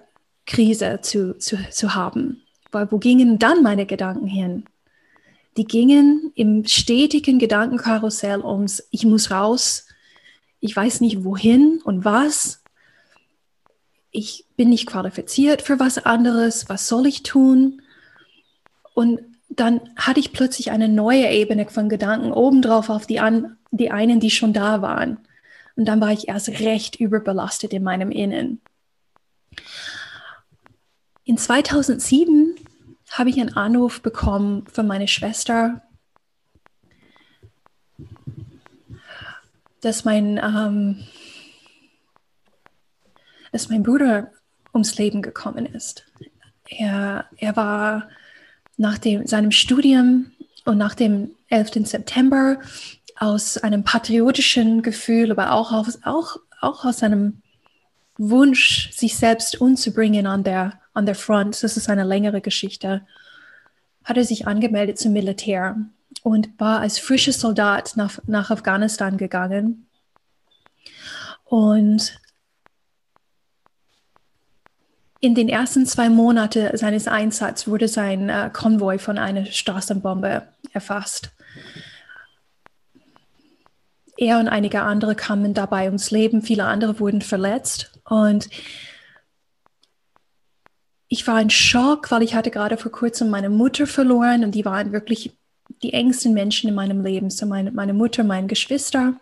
Krise 0.45 0.99
zu, 1.01 1.37
zu, 1.37 1.57
zu 1.71 1.95
haben. 1.95 2.43
Weil 2.73 2.91
wo 2.91 2.97
gingen 2.97 3.39
dann 3.39 3.63
meine 3.63 3.85
Gedanken 3.85 4.27
hin? 4.27 4.65
Die 5.55 5.65
gingen 5.65 6.33
im 6.35 6.65
stetigen 6.65 7.39
Gedankenkarussell 7.39 8.41
ums, 8.41 8.85
ich 8.91 9.05
muss 9.05 9.31
raus, 9.31 9.84
ich 10.65 10.75
weiß 10.75 11.01
nicht 11.01 11.23
wohin 11.23 11.79
und 11.83 12.03
was, 12.03 12.63
ich 14.11 14.45
bin 14.57 14.69
nicht 14.69 14.87
qualifiziert 14.87 15.61
für 15.61 15.79
was 15.79 15.99
anderes, 15.99 16.67
was 16.69 16.87
soll 16.87 17.05
ich 17.05 17.23
tun? 17.23 17.81
Und 18.93 19.21
dann 19.49 19.81
hatte 19.95 20.19
ich 20.19 20.33
plötzlich 20.33 20.71
eine 20.71 20.89
neue 20.89 21.29
Ebene 21.29 21.67
von 21.69 21.87
Gedanken 21.87 22.31
obendrauf 22.31 22.89
auf 22.89 23.05
die, 23.05 23.19
an, 23.19 23.57
die 23.71 23.91
einen, 23.91 24.19
die 24.19 24.31
schon 24.31 24.53
da 24.53 24.81
waren. 24.81 25.19
Und 25.75 25.85
dann 25.85 26.01
war 26.01 26.11
ich 26.11 26.27
erst 26.29 26.47
recht 26.47 26.95
überbelastet 26.95 27.73
in 27.73 27.83
meinem 27.83 28.09
Innen. 28.09 28.61
In 31.25 31.37
2007 31.37 32.55
habe 33.11 33.29
ich 33.29 33.39
einen 33.39 33.55
Anruf 33.55 34.01
bekommen 34.01 34.65
von 34.71 34.87
meiner 34.87 35.07
Schwester, 35.07 35.81
dass 39.85 40.03
mein 40.03 40.37
ähm, 40.37 41.05
dass 43.51 43.69
mein 43.69 43.83
Bruder 43.83 44.31
ums 44.73 44.97
Leben 44.97 45.21
gekommen 45.21 45.65
ist. 45.65 46.05
Er, 46.67 47.25
er 47.37 47.55
war 47.55 48.09
nach 48.75 48.97
dem, 48.97 49.25
seinem 49.25 49.51
Studium 49.51 50.31
und 50.65 50.77
nach 50.77 50.93
dem 50.93 51.31
11. 51.47 51.87
September 51.87 52.59
aus 53.17 53.57
einem 53.57 53.85
patriotischen 53.85 54.81
Gefühl, 54.81 55.31
aber 55.31 55.53
auch 55.53 55.71
aus, 55.71 55.99
auch, 56.03 56.35
auch 56.59 56.83
aus 56.83 57.01
einem 57.01 57.41
Wunsch, 58.17 58.91
sich 58.91 59.15
selbst 59.15 59.61
umzubringen 59.61 60.27
an 60.27 60.43
der, 60.43 60.73
an 60.93 61.05
der 61.05 61.15
Front, 61.15 61.63
das 61.63 61.77
ist 61.77 61.89
eine 61.89 62.03
längere 62.03 62.41
Geschichte, 62.41 63.07
hat 64.03 64.17
er 64.17 64.25
sich 64.25 64.47
angemeldet 64.47 64.99
zum 64.99 65.13
Militär 65.13 65.77
und 66.25 66.59
war 66.59 66.79
als 66.79 66.97
frischer 66.97 67.33
Soldat 67.33 67.95
nach, 67.97 68.17
nach 68.25 68.49
Afghanistan 68.49 69.15
gegangen. 69.15 69.87
Und 71.43 72.19
in 75.19 75.35
den 75.35 75.49
ersten 75.49 75.85
zwei 75.85 76.09
Monaten 76.09 76.75
seines 76.75 77.07
Einsatzes 77.07 77.67
wurde 77.67 77.87
sein 77.87 78.29
äh, 78.29 78.49
Konvoi 78.51 78.97
von 78.97 79.19
einer 79.19 79.45
Straßenbombe 79.45 80.47
erfasst. 80.73 81.29
Er 84.17 84.39
und 84.39 84.47
einige 84.47 84.81
andere 84.81 85.13
kamen 85.13 85.53
dabei 85.53 85.85
ums 85.85 86.09
Leben, 86.09 86.41
viele 86.41 86.65
andere 86.65 86.99
wurden 86.99 87.21
verletzt. 87.21 87.91
Und 88.03 88.49
ich 91.07 91.27
war 91.27 91.39
in 91.39 91.51
Schock, 91.51 92.09
weil 92.09 92.23
ich 92.23 92.33
hatte 92.33 92.49
gerade 92.49 92.77
vor 92.77 92.91
kurzem 92.91 93.29
meine 93.29 93.51
Mutter 93.51 93.85
verloren 93.85 94.43
und 94.43 94.55
die 94.55 94.65
waren 94.65 94.91
wirklich 94.91 95.31
die 95.83 95.93
engsten 95.93 96.33
Menschen 96.33 96.69
in 96.69 96.75
meinem 96.75 97.03
Leben. 97.03 97.29
So 97.29 97.45
meine, 97.45 97.71
meine 97.71 97.93
Mutter, 97.93 98.23
meine 98.23 98.47
Geschwister. 98.47 99.13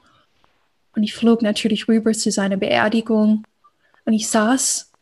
Und 0.95 1.03
ich 1.03 1.13
flog 1.13 1.41
natürlich 1.41 1.87
rüber 1.87 2.13
zu 2.13 2.31
seiner 2.31 2.57
Beerdigung. 2.57 3.43
Und 4.05 4.13
ich 4.13 4.27
saß 4.27 4.93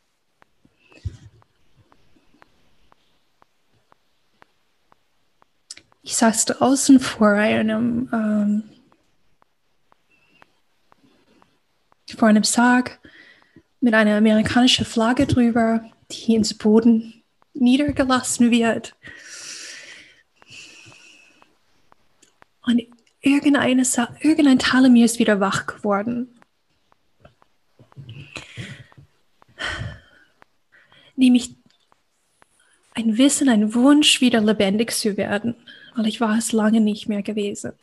ich 6.03 6.15
saß 6.15 6.46
draußen 6.46 7.00
vor 7.00 7.29
einem, 7.29 8.10
ähm, 8.12 8.63
vor 12.17 12.27
einem 12.27 12.43
Sarg 12.43 13.00
mit 13.79 13.93
einer 13.93 14.17
amerikanischen 14.17 14.86
Flagge 14.86 15.25
drüber, 15.25 15.84
die 16.12 16.36
ins 16.36 16.53
Boden 16.53 17.24
niedergelassen 17.53 18.51
wird. 18.51 18.96
Und 22.65 22.82
irgendeine, 23.22 23.84
irgendein 24.20 24.60
Teil 24.60 24.89
mir 24.89 25.06
ist 25.06 25.20
wieder 25.20 25.39
wach 25.39 25.65
geworden. 25.65 26.39
Nämlich 31.15 31.56
ein 32.94 33.18
Wissen, 33.18 33.50
ein 33.50 33.74
Wunsch, 33.74 34.22
wieder 34.22 34.41
lebendig 34.41 34.91
zu 34.91 35.18
werden 35.18 35.56
weil 35.96 36.08
ich 36.08 36.22
war 36.22 36.38
es 36.38 36.51
lange 36.51 36.82
nicht 36.82 37.08
mehr 37.08 37.22
gewesen. 37.22 37.74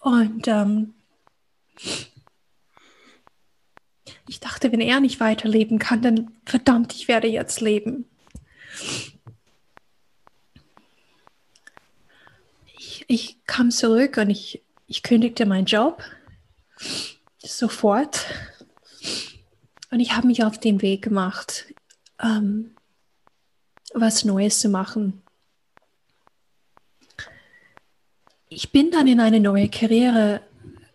Und 0.00 0.46
ähm, 0.46 0.94
ich 4.28 4.38
dachte, 4.40 4.70
wenn 4.70 4.80
er 4.80 5.00
nicht 5.00 5.18
weiterleben 5.18 5.78
kann, 5.78 6.02
dann 6.02 6.30
verdammt, 6.44 6.94
ich 6.94 7.08
werde 7.08 7.26
jetzt 7.26 7.60
leben. 7.60 8.04
Ich 13.06 13.44
kam 13.46 13.70
zurück 13.70 14.16
und 14.16 14.30
ich, 14.30 14.62
ich 14.86 15.02
kündigte 15.02 15.46
meinen 15.46 15.66
Job 15.66 16.02
sofort. 17.38 18.26
Und 19.90 20.00
ich 20.00 20.12
habe 20.12 20.26
mich 20.26 20.44
auf 20.44 20.58
den 20.58 20.82
Weg 20.82 21.02
gemacht, 21.02 21.66
ähm, 22.22 22.74
was 23.94 24.24
Neues 24.24 24.58
zu 24.60 24.68
machen. 24.68 25.22
Ich 28.48 28.72
bin 28.72 28.90
dann 28.90 29.06
in 29.06 29.20
eine 29.20 29.40
neue 29.40 29.68
Karriere 29.68 30.40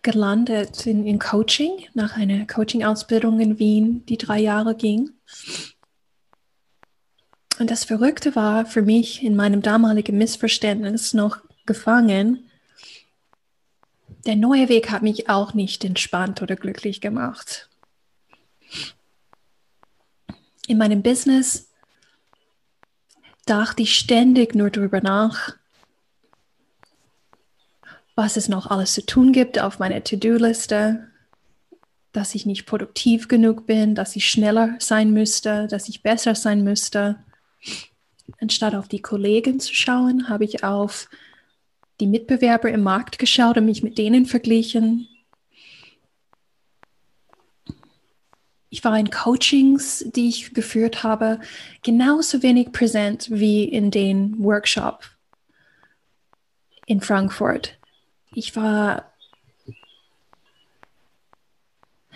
gelandet 0.02 0.86
in, 0.86 1.06
in 1.06 1.18
Coaching, 1.18 1.86
nach 1.94 2.16
einer 2.16 2.46
Coaching-Ausbildung 2.46 3.40
in 3.40 3.58
Wien, 3.58 4.04
die 4.06 4.18
drei 4.18 4.40
Jahre 4.40 4.74
ging. 4.74 5.10
Und 7.58 7.70
das 7.70 7.84
Verrückte 7.84 8.34
war 8.34 8.66
für 8.66 8.82
mich 8.82 9.22
in 9.22 9.36
meinem 9.36 9.62
damaligen 9.62 10.18
Missverständnis 10.18 11.14
noch 11.14 11.40
gefangen. 11.66 12.48
Der 14.26 14.36
neue 14.36 14.68
Weg 14.68 14.90
hat 14.90 15.02
mich 15.02 15.28
auch 15.28 15.54
nicht 15.54 15.84
entspannt 15.84 16.42
oder 16.42 16.56
glücklich 16.56 17.00
gemacht. 17.00 17.68
In 20.68 20.78
meinem 20.78 21.02
Business 21.02 21.68
dachte 23.46 23.82
ich 23.82 23.98
ständig 23.98 24.54
nur 24.54 24.70
darüber 24.70 25.00
nach, 25.00 25.56
was 28.14 28.36
es 28.36 28.48
noch 28.48 28.68
alles 28.68 28.94
zu 28.94 29.04
tun 29.04 29.32
gibt 29.32 29.58
auf 29.58 29.78
meiner 29.78 30.04
To-Do-Liste, 30.04 31.08
dass 32.12 32.34
ich 32.34 32.46
nicht 32.46 32.66
produktiv 32.66 33.26
genug 33.26 33.66
bin, 33.66 33.94
dass 33.94 34.14
ich 34.16 34.28
schneller 34.28 34.76
sein 34.78 35.12
müsste, 35.12 35.66
dass 35.66 35.88
ich 35.88 36.02
besser 36.02 36.34
sein 36.34 36.62
müsste. 36.62 37.18
Anstatt 38.40 38.74
auf 38.74 38.86
die 38.86 39.02
Kollegen 39.02 39.60
zu 39.60 39.74
schauen, 39.74 40.28
habe 40.28 40.44
ich 40.44 40.62
auf 40.62 41.08
die 42.02 42.08
Mitbewerber 42.08 42.68
im 42.68 42.82
Markt 42.82 43.20
geschaut 43.20 43.56
und 43.56 43.64
mich 43.64 43.84
mit 43.84 43.96
denen 43.96 44.26
verglichen. 44.26 45.06
Ich 48.70 48.82
war 48.82 48.98
in 48.98 49.10
Coachings, 49.10 50.04
die 50.16 50.28
ich 50.28 50.52
geführt 50.52 51.04
habe, 51.04 51.38
genauso 51.82 52.42
wenig 52.42 52.72
präsent 52.72 53.28
wie 53.30 53.62
in 53.64 53.92
den 53.92 54.42
Workshop 54.42 55.04
in 56.86 57.00
Frankfurt. 57.00 57.78
Ich 58.34 58.56
war 58.56 59.12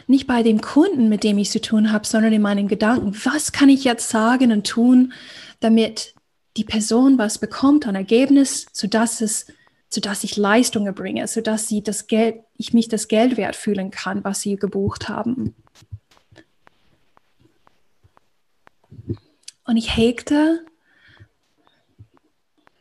nicht 0.08 0.26
bei 0.26 0.42
dem 0.42 0.60
Kunden, 0.60 1.08
mit 1.08 1.22
dem 1.22 1.38
ich 1.38 1.52
zu 1.52 1.60
tun 1.60 1.92
habe, 1.92 2.06
sondern 2.06 2.32
in 2.32 2.42
meinen 2.42 2.66
Gedanken. 2.66 3.16
Was 3.24 3.52
kann 3.52 3.68
ich 3.68 3.84
jetzt 3.84 4.08
sagen 4.08 4.50
und 4.50 4.66
tun, 4.66 5.12
damit 5.60 6.14
die 6.56 6.64
Person 6.64 7.18
was 7.18 7.38
bekommt 7.38 7.86
an 7.86 7.94
Ergebnis, 7.94 8.66
sodass 8.72 9.20
es 9.20 9.46
sodass 9.88 10.24
ich 10.24 10.36
Leistungen 10.36 10.94
bringe, 10.94 11.26
sodass 11.28 11.68
sie 11.68 11.82
das 11.82 12.06
Geld, 12.06 12.40
ich 12.56 12.72
mich 12.72 12.88
das 12.88 13.08
Geld 13.08 13.36
wert 13.36 13.56
fühlen 13.56 13.90
kann, 13.90 14.24
was 14.24 14.40
sie 14.40 14.56
gebucht 14.56 15.08
haben. 15.08 15.54
Und 19.64 19.76
ich 19.76 19.96
hegte 19.96 20.64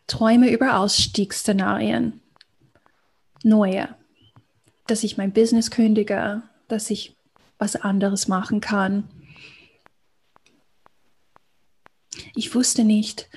Träume 0.08 0.52
über 0.52 0.78
Ausstiegsszenarien, 0.78 2.22
neue, 3.44 3.96
dass 4.88 5.04
ich 5.04 5.18
mein 5.18 5.34
Business 5.34 5.72
kündige, 5.72 6.44
dass 6.68 6.90
ich 6.92 7.16
was 7.58 7.76
anderes 7.76 8.28
machen 8.28 8.62
kann. 8.62 9.08
Ich 12.36 12.54
wusste 12.54 12.84
nicht, 12.84 13.30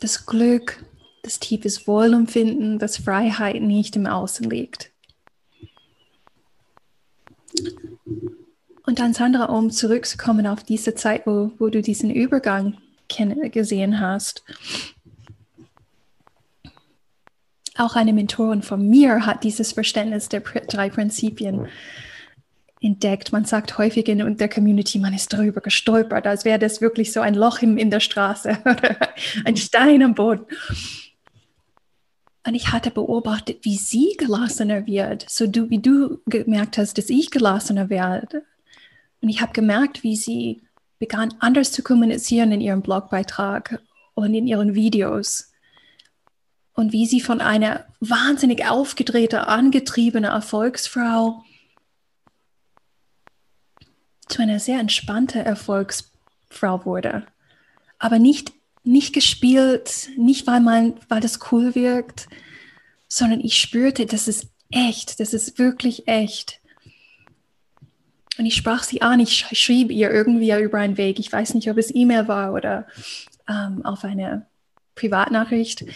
das 0.00 0.26
Glück, 0.26 0.84
das 1.22 1.40
tiefes 1.40 1.86
Wohlempfinden, 1.86 2.78
das 2.78 2.98
Freiheit 2.98 3.62
nicht 3.62 3.96
im 3.96 4.06
Außen 4.06 4.48
liegt. 4.48 4.92
Und 8.84 9.00
dann, 9.00 9.14
Sandra, 9.14 9.46
um 9.46 9.70
zurückzukommen 9.70 10.46
auf 10.46 10.62
diese 10.62 10.94
Zeit, 10.94 11.26
wo, 11.26 11.50
wo 11.58 11.68
du 11.68 11.82
diesen 11.82 12.10
Übergang 12.10 12.78
gesehen 13.50 14.00
hast. 14.00 14.44
Auch 17.76 17.94
eine 17.94 18.12
Mentorin 18.12 18.62
von 18.62 18.88
mir 18.88 19.26
hat 19.26 19.44
dieses 19.44 19.72
Verständnis 19.72 20.28
der 20.28 20.40
drei 20.40 20.88
Prinzipien 20.88 21.68
entdeckt. 22.80 23.32
Man 23.32 23.44
sagt 23.44 23.78
häufig 23.78 24.08
in 24.08 24.36
der 24.36 24.48
Community, 24.48 24.98
man 24.98 25.14
ist 25.14 25.32
darüber 25.32 25.60
gestolpert, 25.60 26.26
als 26.26 26.44
wäre 26.44 26.58
das 26.58 26.80
wirklich 26.80 27.12
so 27.12 27.20
ein 27.20 27.34
Loch 27.34 27.60
in, 27.62 27.78
in 27.78 27.90
der 27.90 28.00
Straße 28.00 28.58
oder 28.64 28.96
ein 29.44 29.56
Stein 29.56 30.02
am 30.02 30.14
Boden. 30.14 30.46
Und 32.46 32.54
ich 32.54 32.70
hatte 32.70 32.92
beobachtet, 32.92 33.64
wie 33.64 33.76
sie 33.76 34.14
gelassener 34.18 34.86
wird, 34.86 35.28
so 35.28 35.48
du, 35.48 35.68
wie 35.68 35.80
du 35.80 36.20
gemerkt 36.26 36.78
hast, 36.78 36.96
dass 36.96 37.10
ich 37.10 37.32
gelassener 37.32 37.90
werde. 37.90 38.44
Und 39.20 39.30
ich 39.30 39.40
habe 39.40 39.52
gemerkt, 39.52 40.04
wie 40.04 40.14
sie 40.14 40.62
begann 40.98 41.34
anders 41.40 41.72
zu 41.72 41.82
kommunizieren 41.82 42.52
in 42.52 42.60
ihrem 42.60 42.82
Blogbeitrag 42.82 43.82
und 44.14 44.32
in 44.32 44.46
ihren 44.46 44.74
Videos. 44.74 45.50
Und 46.72 46.92
wie 46.92 47.06
sie 47.06 47.20
von 47.20 47.40
einer 47.40 47.86
wahnsinnig 48.00 48.68
aufgedrehte, 48.68 49.48
angetriebene 49.48 50.28
Erfolgsfrau 50.28 51.42
zu 54.36 54.42
einer 54.42 54.60
sehr 54.60 54.78
entspannten 54.78 55.40
Erfolgsfrau 55.40 56.84
wurde. 56.84 57.26
Aber 57.98 58.18
nicht, 58.18 58.52
nicht 58.84 59.14
gespielt, 59.14 60.10
nicht 60.18 60.46
weil, 60.46 60.60
man, 60.60 60.92
weil 61.08 61.20
das 61.20 61.50
cool 61.50 61.74
wirkt, 61.74 62.28
sondern 63.08 63.40
ich 63.40 63.58
spürte, 63.58 64.04
das 64.04 64.28
ist 64.28 64.48
echt, 64.70 65.20
das 65.20 65.32
ist 65.32 65.58
wirklich 65.58 66.06
echt. 66.06 66.60
Und 68.36 68.44
ich 68.44 68.56
sprach 68.56 68.82
sie 68.82 69.00
an, 69.00 69.20
ich 69.20 69.46
schrieb 69.52 69.90
ihr 69.90 70.10
irgendwie 70.10 70.52
über 70.52 70.78
einen 70.80 70.98
Weg. 70.98 71.18
Ich 71.18 71.32
weiß 71.32 71.54
nicht, 71.54 71.70
ob 71.70 71.78
es 71.78 71.94
E-Mail 71.94 72.28
war 72.28 72.52
oder 72.52 72.86
ähm, 73.48 73.86
auf 73.86 74.04
eine 74.04 74.44
Privatnachricht. 74.96 75.86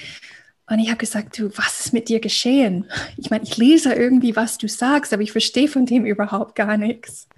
Und 0.66 0.79
ich 0.79 0.88
habe 0.88 0.96
gesagt, 0.96 1.38
du, 1.38 1.50
was 1.59 1.81
ist 1.81 1.92
mit 1.92 2.09
dir 2.09 2.20
geschehen? 2.20 2.90
Ich 3.18 3.29
meine, 3.29 3.44
ich 3.44 3.59
lese 3.59 3.92
irgendwie, 3.92 4.35
was 4.35 4.57
du 4.57 4.66
sagst, 4.66 5.12
aber 5.12 5.20
ich 5.20 5.33
verstehe 5.33 5.68
von 5.68 5.85
dem 5.85 6.07
überhaupt 6.07 6.55
gar 6.55 6.79
nichts. 6.79 7.29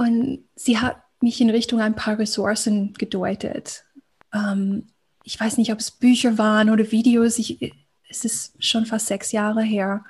Und 0.00 0.44
sie 0.56 0.78
hat 0.78 0.96
mich 1.20 1.42
in 1.42 1.50
Richtung 1.50 1.82
ein 1.82 1.94
paar 1.94 2.18
Ressourcen 2.18 2.94
gedeutet. 2.94 3.84
Ähm, 4.32 4.86
ich 5.24 5.38
weiß 5.38 5.58
nicht, 5.58 5.72
ob 5.72 5.78
es 5.78 5.90
Bücher 5.90 6.38
waren 6.38 6.70
oder 6.70 6.90
Videos. 6.90 7.38
Ich, 7.38 7.74
es 8.08 8.24
ist 8.24 8.64
schon 8.64 8.86
fast 8.86 9.08
sechs 9.08 9.30
Jahre 9.30 9.62
her. 9.62 10.06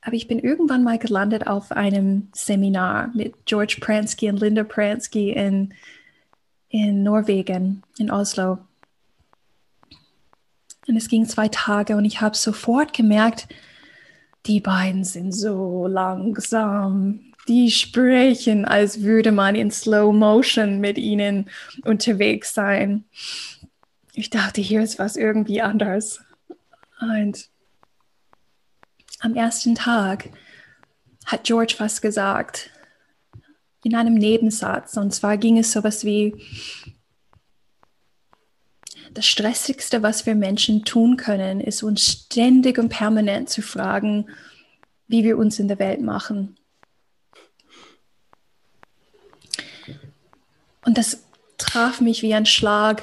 Aber 0.00 0.14
ich 0.14 0.28
bin 0.28 0.38
irgendwann 0.38 0.84
mal 0.84 0.96
gelandet 0.96 1.48
auf 1.48 1.72
einem 1.72 2.28
Seminar 2.32 3.10
mit 3.14 3.46
George 3.46 3.78
Pransky 3.80 4.28
und 4.28 4.38
Linda 4.38 4.62
Pransky 4.62 5.32
in, 5.32 5.74
in 6.68 7.02
Norwegen, 7.02 7.82
in 7.98 8.12
Oslo. 8.12 8.58
Und 10.86 10.96
es 10.96 11.08
ging 11.08 11.26
zwei 11.26 11.48
Tage 11.48 11.96
und 11.96 12.04
ich 12.04 12.20
habe 12.20 12.36
sofort 12.36 12.92
gemerkt, 12.92 13.48
die 14.46 14.60
beiden 14.60 15.02
sind 15.02 15.32
so 15.32 15.88
langsam, 15.88 17.31
die 17.48 17.70
sprechen, 17.70 18.64
als 18.64 19.02
würde 19.02 19.32
man 19.32 19.54
in 19.54 19.70
Slow 19.70 20.12
Motion 20.12 20.78
mit 20.80 20.98
ihnen 20.98 21.50
unterwegs 21.84 22.54
sein. 22.54 23.04
Ich 24.14 24.30
dachte, 24.30 24.60
hier 24.60 24.82
ist 24.82 24.98
was 24.98 25.16
irgendwie 25.16 25.60
anders. 25.60 26.20
Und 27.00 27.48
am 29.20 29.34
ersten 29.34 29.74
Tag 29.74 30.28
hat 31.26 31.44
George 31.44 31.74
was 31.78 32.00
gesagt 32.00 32.70
in 33.84 33.94
einem 33.94 34.14
Nebensatz. 34.14 34.96
Und 34.96 35.12
zwar 35.12 35.36
ging 35.36 35.58
es 35.58 35.72
sowas 35.72 36.04
wie, 36.04 36.34
das 39.14 39.26
Stressigste, 39.26 40.02
was 40.02 40.26
wir 40.26 40.34
Menschen 40.34 40.84
tun 40.84 41.16
können, 41.16 41.60
ist 41.60 41.82
uns 41.82 42.06
ständig 42.06 42.78
und 42.78 42.88
permanent 42.88 43.50
zu 43.50 43.62
fragen, 43.62 44.26
wie 45.06 45.24
wir 45.24 45.36
uns 45.36 45.58
in 45.58 45.68
der 45.68 45.78
Welt 45.78 46.00
machen. 46.00 46.56
Und 50.84 50.98
das 50.98 51.24
traf 51.58 52.00
mich 52.00 52.22
wie 52.22 52.34
ein 52.34 52.46
Schlag. 52.46 53.02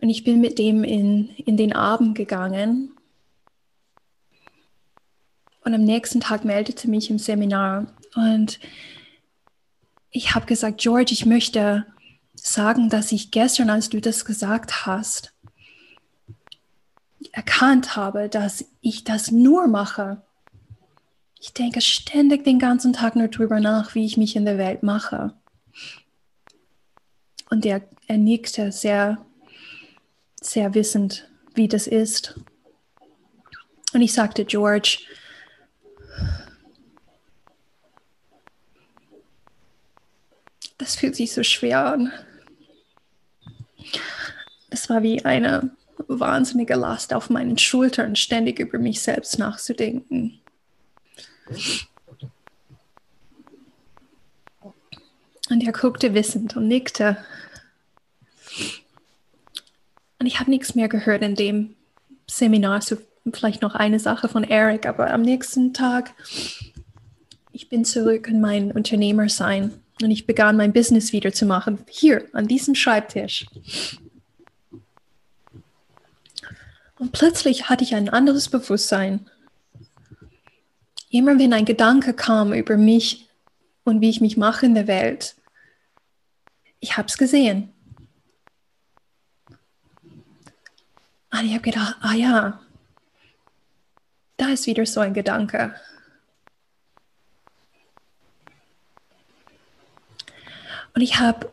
Und 0.00 0.10
ich 0.10 0.24
bin 0.24 0.40
mit 0.40 0.58
dem 0.58 0.84
in, 0.84 1.30
in 1.30 1.56
den 1.56 1.72
Abend 1.72 2.16
gegangen. 2.16 2.92
Und 5.64 5.74
am 5.74 5.82
nächsten 5.82 6.20
Tag 6.20 6.44
meldete 6.44 6.88
mich 6.88 7.10
im 7.10 7.18
Seminar. 7.18 7.86
Und 8.14 8.60
ich 10.10 10.34
habe 10.34 10.46
gesagt, 10.46 10.78
George, 10.78 11.12
ich 11.12 11.26
möchte 11.26 11.86
sagen, 12.34 12.88
dass 12.88 13.12
ich 13.12 13.30
gestern, 13.30 13.70
als 13.70 13.88
du 13.88 14.00
das 14.00 14.24
gesagt 14.24 14.86
hast, 14.86 15.32
erkannt 17.32 17.96
habe, 17.96 18.28
dass 18.28 18.64
ich 18.80 19.04
das 19.04 19.30
nur 19.30 19.66
mache. 19.66 20.22
Ich 21.40 21.52
denke 21.52 21.80
ständig 21.80 22.44
den 22.44 22.58
ganzen 22.58 22.92
Tag 22.92 23.16
nur 23.16 23.28
darüber 23.28 23.60
nach, 23.60 23.94
wie 23.94 24.06
ich 24.06 24.16
mich 24.16 24.36
in 24.36 24.44
der 24.44 24.58
Welt 24.58 24.82
mache. 24.82 25.34
Und 27.56 27.64
er, 27.64 27.80
er 28.06 28.18
nickte 28.18 28.70
sehr, 28.70 29.16
sehr 30.42 30.74
wissend, 30.74 31.26
wie 31.54 31.68
das 31.68 31.86
ist. 31.86 32.38
Und 33.94 34.02
ich 34.02 34.12
sagte, 34.12 34.44
George, 34.44 34.98
das 40.76 40.96
fühlt 40.96 41.16
sich 41.16 41.32
so 41.32 41.42
schwer 41.42 41.86
an. 41.86 42.12
Es 44.68 44.90
war 44.90 45.02
wie 45.02 45.24
eine 45.24 45.70
wahnsinnige 46.08 46.74
Last 46.74 47.14
auf 47.14 47.30
meinen 47.30 47.56
Schultern, 47.56 48.16
ständig 48.16 48.58
über 48.58 48.78
mich 48.78 49.00
selbst 49.00 49.38
nachzudenken. 49.38 50.42
Und 55.48 55.64
er 55.64 55.72
guckte 55.72 56.12
wissend 56.12 56.54
und 56.54 56.68
nickte. 56.68 57.16
Und 60.18 60.26
ich 60.26 60.40
habe 60.40 60.50
nichts 60.50 60.74
mehr 60.74 60.88
gehört 60.88 61.22
in 61.22 61.34
dem 61.34 61.76
Seminar. 62.26 62.80
So 62.82 62.96
vielleicht 63.32 63.62
noch 63.62 63.74
eine 63.74 63.98
Sache 63.98 64.28
von 64.28 64.44
Eric, 64.44 64.86
aber 64.86 65.12
am 65.12 65.22
nächsten 65.22 65.74
Tag, 65.74 66.14
ich 67.52 67.68
bin 67.68 67.84
zurück 67.84 68.28
in 68.28 68.40
mein 68.40 68.72
Unternehmersein 68.72 69.72
und 70.02 70.10
ich 70.10 70.26
begann 70.26 70.56
mein 70.56 70.72
Business 70.72 71.12
wieder 71.12 71.32
zu 71.32 71.46
machen. 71.46 71.78
Hier, 71.88 72.26
an 72.32 72.46
diesem 72.46 72.74
Schreibtisch. 72.74 73.46
Und 76.98 77.12
plötzlich 77.12 77.68
hatte 77.68 77.84
ich 77.84 77.94
ein 77.94 78.08
anderes 78.08 78.48
Bewusstsein. 78.48 79.28
Immer 81.10 81.38
wenn 81.38 81.52
ein 81.52 81.64
Gedanke 81.64 82.14
kam 82.14 82.52
über 82.52 82.76
mich 82.76 83.28
und 83.84 84.00
wie 84.00 84.10
ich 84.10 84.20
mich 84.20 84.36
mache 84.36 84.66
in 84.66 84.74
der 84.74 84.86
Welt, 84.86 85.36
ich 86.80 86.96
habe 86.96 87.08
es 87.08 87.18
gesehen. 87.18 87.72
Und 91.38 91.44
ich 91.44 91.52
habe 91.52 91.62
gedacht, 91.62 91.96
ah 92.00 92.14
ja, 92.14 92.60
da 94.38 94.48
ist 94.48 94.66
wieder 94.66 94.86
so 94.86 95.00
ein 95.00 95.12
Gedanke. 95.12 95.74
Und 100.94 101.02
ich 101.02 101.18
habe 101.18 101.52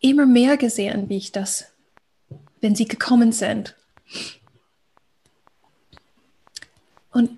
immer 0.00 0.24
mehr 0.24 0.56
gesehen, 0.56 1.08
wie 1.08 1.16
ich 1.16 1.32
das, 1.32 1.72
wenn 2.60 2.76
sie 2.76 2.86
gekommen 2.86 3.32
sind. 3.32 3.74
Und 7.10 7.30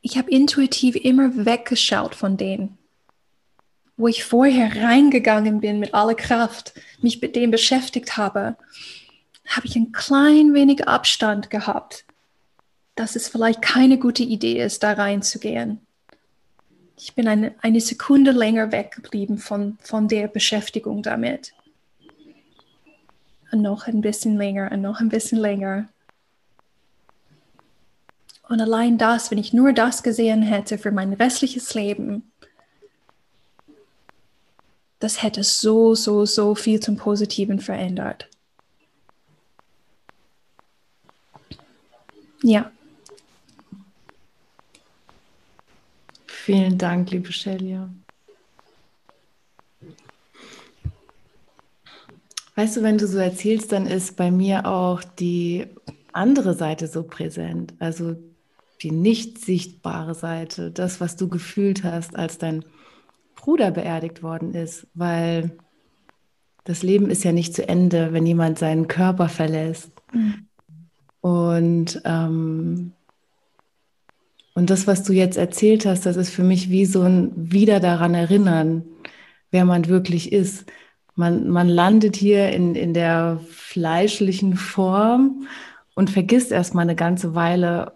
ich 0.00 0.18
habe 0.18 0.30
intuitiv 0.30 0.96
immer 0.96 1.44
weggeschaut 1.46 2.16
von 2.16 2.36
denen, 2.36 2.76
wo 3.96 4.08
ich 4.08 4.24
vorher 4.24 4.82
reingegangen 4.82 5.60
bin 5.60 5.78
mit 5.78 5.94
aller 5.94 6.16
Kraft, 6.16 6.72
mich 7.02 7.20
mit 7.22 7.36
dem 7.36 7.52
beschäftigt 7.52 8.16
habe, 8.16 8.56
habe 9.48 9.66
ich 9.66 9.76
ein 9.76 9.92
klein 9.92 10.54
wenig 10.54 10.86
Abstand 10.86 11.50
gehabt, 11.50 12.04
dass 12.94 13.16
es 13.16 13.28
vielleicht 13.28 13.62
keine 13.62 13.98
gute 13.98 14.22
Idee 14.22 14.62
ist, 14.62 14.82
da 14.82 14.92
reinzugehen. 14.92 15.80
Ich 16.96 17.14
bin 17.14 17.28
eine, 17.28 17.54
eine 17.62 17.80
Sekunde 17.80 18.32
länger 18.32 18.72
weggeblieben 18.72 19.38
von, 19.38 19.78
von 19.80 20.08
der 20.08 20.28
Beschäftigung 20.28 21.02
damit. 21.02 21.52
Und 23.50 23.62
noch 23.62 23.86
ein 23.86 24.00
bisschen 24.00 24.36
länger 24.36 24.70
und 24.72 24.82
noch 24.82 25.00
ein 25.00 25.08
bisschen 25.08 25.38
länger. 25.38 25.88
Und 28.48 28.60
allein 28.60 28.98
das, 28.98 29.30
wenn 29.30 29.38
ich 29.38 29.52
nur 29.52 29.72
das 29.72 30.02
gesehen 30.02 30.42
hätte 30.42 30.76
für 30.76 30.90
mein 30.90 31.12
restliches 31.12 31.72
Leben, 31.74 32.30
das 34.98 35.22
hätte 35.22 35.44
so, 35.44 35.94
so, 35.94 36.26
so 36.26 36.54
viel 36.54 36.80
zum 36.80 36.96
Positiven 36.96 37.60
verändert. 37.60 38.28
Ja. 42.42 42.70
Vielen 46.26 46.78
Dank, 46.78 47.10
liebe 47.10 47.32
Shelia. 47.32 47.90
Weißt 52.54 52.76
du, 52.76 52.82
wenn 52.82 52.98
du 52.98 53.06
so 53.06 53.18
erzählst, 53.18 53.70
dann 53.70 53.86
ist 53.86 54.16
bei 54.16 54.30
mir 54.30 54.66
auch 54.66 55.04
die 55.04 55.66
andere 56.12 56.54
Seite 56.54 56.88
so 56.88 57.04
präsent. 57.04 57.74
Also 57.78 58.16
die 58.82 58.90
nicht 58.90 59.38
sichtbare 59.38 60.14
Seite, 60.14 60.70
das, 60.70 61.00
was 61.00 61.16
du 61.16 61.28
gefühlt 61.28 61.84
hast, 61.84 62.16
als 62.16 62.38
dein 62.38 62.64
Bruder 63.36 63.70
beerdigt 63.70 64.22
worden 64.22 64.54
ist, 64.54 64.86
weil 64.94 65.56
das 66.64 66.82
Leben 66.82 67.10
ist 67.10 67.24
ja 67.24 67.32
nicht 67.32 67.54
zu 67.54 67.68
Ende, 67.68 68.12
wenn 68.12 68.26
jemand 68.26 68.58
seinen 68.58 68.88
Körper 68.88 69.28
verlässt. 69.28 69.92
Mhm. 70.12 70.47
Und 71.20 72.00
ähm, 72.04 72.92
und 74.58 74.70
das, 74.70 74.88
was 74.88 75.04
du 75.04 75.12
jetzt 75.12 75.38
erzählt 75.38 75.86
hast, 75.86 76.04
das 76.04 76.16
ist 76.16 76.30
für 76.30 76.42
mich 76.42 76.68
wie 76.68 76.84
so 76.84 77.02
ein 77.02 77.30
Wieder 77.36 77.78
daran 77.78 78.14
erinnern, 78.14 78.82
wer 79.52 79.64
man 79.64 79.86
wirklich 79.86 80.32
ist. 80.32 80.66
Man, 81.14 81.48
man 81.48 81.68
landet 81.68 82.16
hier 82.16 82.50
in, 82.50 82.74
in 82.74 82.92
der 82.92 83.38
fleischlichen 83.48 84.56
Form 84.56 85.46
und 85.94 86.10
vergisst 86.10 86.50
erstmal 86.50 86.82
eine 86.82 86.96
ganze 86.96 87.36
Weile, 87.36 87.92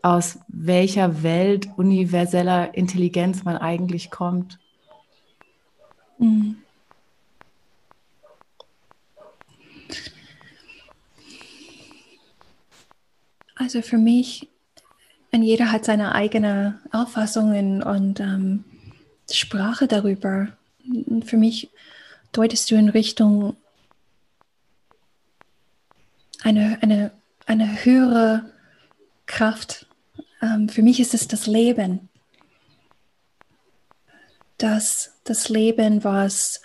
aus 0.00 0.38
welcher 0.46 1.24
Welt 1.24 1.68
universeller 1.76 2.72
Intelligenz 2.76 3.42
man 3.42 3.56
eigentlich 3.56 4.12
kommt. 4.12 4.60
Mhm. 6.18 6.58
Also 13.60 13.82
für 13.82 13.98
mich 13.98 14.48
jeder 15.32 15.70
hat 15.70 15.84
seine 15.84 16.14
eigene 16.14 16.80
Auffassungen 16.92 17.82
und 17.82 18.18
ähm, 18.18 18.64
Sprache 19.30 19.86
darüber. 19.86 20.48
Für 21.24 21.36
mich 21.36 21.68
deutest 22.32 22.70
du 22.70 22.74
in 22.76 22.88
Richtung 22.88 23.54
eine, 26.42 26.78
eine, 26.80 27.12
eine 27.46 27.84
höhere 27.84 28.50
Kraft. 29.26 29.86
Ähm, 30.40 30.70
für 30.70 30.82
mich 30.82 30.98
ist 30.98 31.12
es 31.12 31.28
das 31.28 31.46
Leben. 31.46 32.08
Das, 34.56 35.12
das 35.24 35.50
Leben, 35.50 36.02
was 36.02 36.62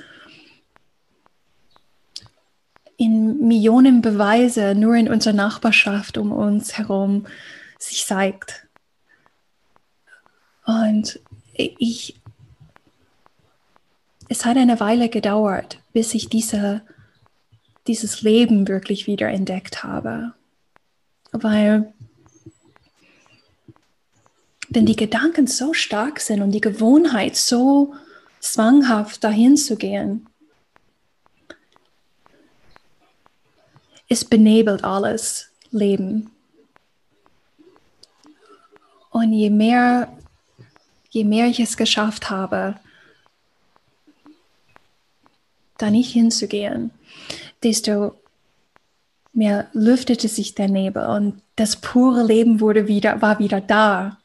in 2.97 3.47
Millionen 3.47 4.01
Beweise 4.01 4.75
nur 4.75 4.95
in 4.95 5.10
unserer 5.10 5.34
Nachbarschaft 5.34 6.17
um 6.17 6.31
uns 6.31 6.77
herum 6.77 7.25
sich 7.77 8.05
zeigt. 8.05 8.67
Und 10.65 11.19
ich, 11.53 12.19
es 14.29 14.45
hat 14.45 14.58
eine 14.58 14.79
Weile 14.79 15.10
gedauert, 15.10 15.79
bis 15.93 16.13
ich 16.13 16.29
diese, 16.29 16.81
dieses 17.88 18.21
Leben 18.21 18.67
wirklich 18.67 19.08
wieder 19.08 19.29
entdeckt 19.29 19.84
habe. 19.84 20.34
Weil 21.31 21.93
wenn 24.69 24.86
die 24.86 24.95
Gedanken 24.95 25.47
so 25.47 25.73
stark 25.73 26.19
sind 26.19 26.41
und 26.41 26.51
die 26.51 26.62
Gewohnheit 26.62 27.36
so 27.36 27.93
zwanghaft 28.39 29.23
dahin 29.23 29.58
zu 29.58 29.75
gehen, 29.75 30.27
es 34.07 34.25
benebelt 34.25 34.83
alles 34.83 35.51
Leben. 35.71 36.31
Und 39.09 39.33
je 39.33 39.49
mehr, 39.49 40.11
je 41.09 41.23
mehr 41.23 41.47
ich 41.47 41.59
es 41.59 41.77
geschafft 41.77 42.29
habe, 42.29 42.75
da 45.77 45.89
nicht 45.89 46.11
hinzugehen, 46.11 46.91
desto 47.63 48.15
mehr 49.33 49.67
lüftete 49.73 50.27
sich 50.27 50.55
der 50.55 50.69
Nebel 50.69 51.05
und 51.05 51.41
das 51.55 51.75
pure 51.77 52.23
Leben 52.23 52.59
wurde 52.59 52.87
wieder, 52.87 53.21
war 53.21 53.39
wieder 53.39 53.61
da. 53.61 54.17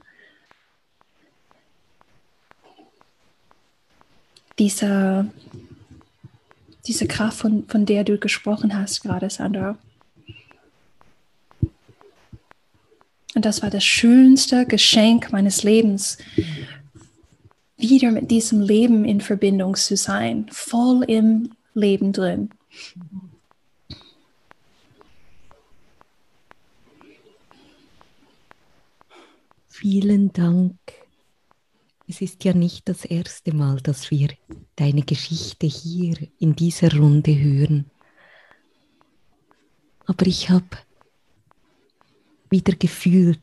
Diese, 4.59 5.31
diese 6.87 7.07
Kraft, 7.07 7.39
von, 7.39 7.67
von 7.69 7.87
der 7.87 8.05
du 8.05 8.19
gesprochen 8.19 8.77
hast 8.77 9.03
gerade, 9.03 9.31
Sandra. 9.31 9.79
Und 13.35 13.45
das 13.45 13.63
war 13.63 13.71
das 13.71 13.85
schönste 13.85 14.67
Geschenk 14.67 15.33
meines 15.33 15.63
Lebens, 15.63 16.19
wieder 17.77 18.11
mit 18.11 18.31
diesem 18.31 18.61
Leben 18.61 19.05
in 19.05 19.21
Verbindung 19.21 19.77
zu 19.77 19.97
sein, 19.97 20.47
voll 20.51 21.05
im 21.05 21.53
Leben 21.75 22.13
drin. 22.13 22.51
Vielen 29.69 30.33
Dank. 30.33 30.77
Es 32.11 32.21
ist 32.21 32.43
ja 32.43 32.53
nicht 32.55 32.89
das 32.89 33.05
erste 33.05 33.55
Mal, 33.55 33.77
dass 33.77 34.11
wir 34.11 34.31
deine 34.75 35.03
Geschichte 35.03 35.69
hier 35.69 36.17
in 36.41 36.57
dieser 36.57 36.93
Runde 36.97 37.39
hören. 37.39 37.89
Aber 40.07 40.27
ich 40.27 40.51
habe 40.51 40.67
wieder 42.51 42.75
gefühlt, 42.75 43.39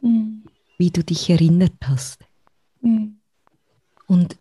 mhm. 0.00 0.44
wie 0.78 0.90
du 0.90 1.04
dich 1.04 1.28
erinnert 1.28 1.74
hast. 1.84 2.24
Mhm. 2.80 3.18
Und 4.06 4.38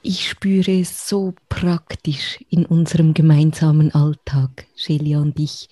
ich 0.00 0.26
spüre 0.26 0.80
es 0.80 1.06
so 1.06 1.34
praktisch 1.50 2.42
in 2.48 2.64
unserem 2.64 3.12
gemeinsamen 3.12 3.94
Alltag. 3.94 4.66
Shelia 4.74 5.20
und 5.20 5.38
ich 5.38 5.68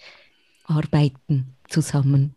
arbeiten 0.66 1.56
zusammen. 1.70 2.34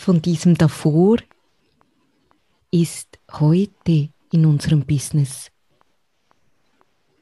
von 0.00 0.22
diesem 0.22 0.56
davor 0.56 1.18
ist 2.70 3.18
heute 3.32 4.08
in 4.32 4.46
unserem 4.46 4.86
Business 4.86 5.50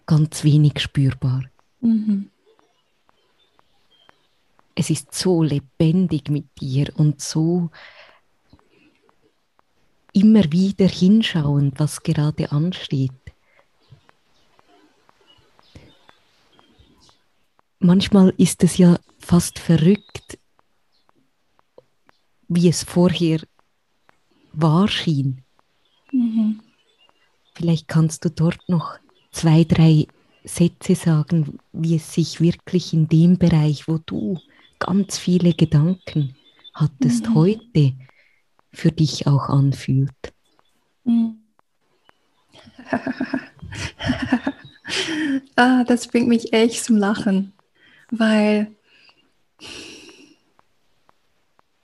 ganz 0.06 0.44
wenig 0.44 0.78
spürbar. 0.78 1.42
Mhm. 1.80 2.30
Es 4.76 4.90
ist 4.90 5.12
so 5.12 5.42
lebendig 5.42 6.30
mit 6.30 6.46
dir 6.60 6.92
und 6.94 7.20
so 7.20 7.70
immer 10.12 10.44
wieder 10.52 10.86
hinschauend, 10.86 11.80
was 11.80 12.04
gerade 12.04 12.52
ansteht. 12.52 13.10
Manchmal 17.80 18.32
ist 18.36 18.62
es 18.62 18.78
ja 18.78 19.00
fast 19.18 19.58
verrückt, 19.58 20.37
wie 22.48 22.68
es 22.68 22.82
vorher 22.82 23.40
war 24.52 24.88
schien. 24.88 25.42
Mhm. 26.10 26.60
Vielleicht 27.54 27.88
kannst 27.88 28.24
du 28.24 28.30
dort 28.30 28.68
noch 28.68 28.98
zwei, 29.30 29.64
drei 29.64 30.06
Sätze 30.44 30.94
sagen, 30.94 31.58
wie 31.72 31.96
es 31.96 32.14
sich 32.14 32.40
wirklich 32.40 32.92
in 32.92 33.08
dem 33.08 33.38
Bereich, 33.38 33.88
wo 33.88 33.98
du 33.98 34.40
ganz 34.78 35.18
viele 35.18 35.52
Gedanken 35.52 36.34
hattest, 36.72 37.28
mhm. 37.28 37.34
heute 37.34 37.92
für 38.72 38.92
dich 38.92 39.26
auch 39.26 39.48
anfühlt. 39.48 40.32
Mhm. 41.04 41.38
ah, 45.56 45.84
das 45.84 46.08
bringt 46.08 46.28
mich 46.28 46.52
echt 46.52 46.84
zum 46.84 46.96
Lachen, 46.96 47.52
weil 48.10 48.74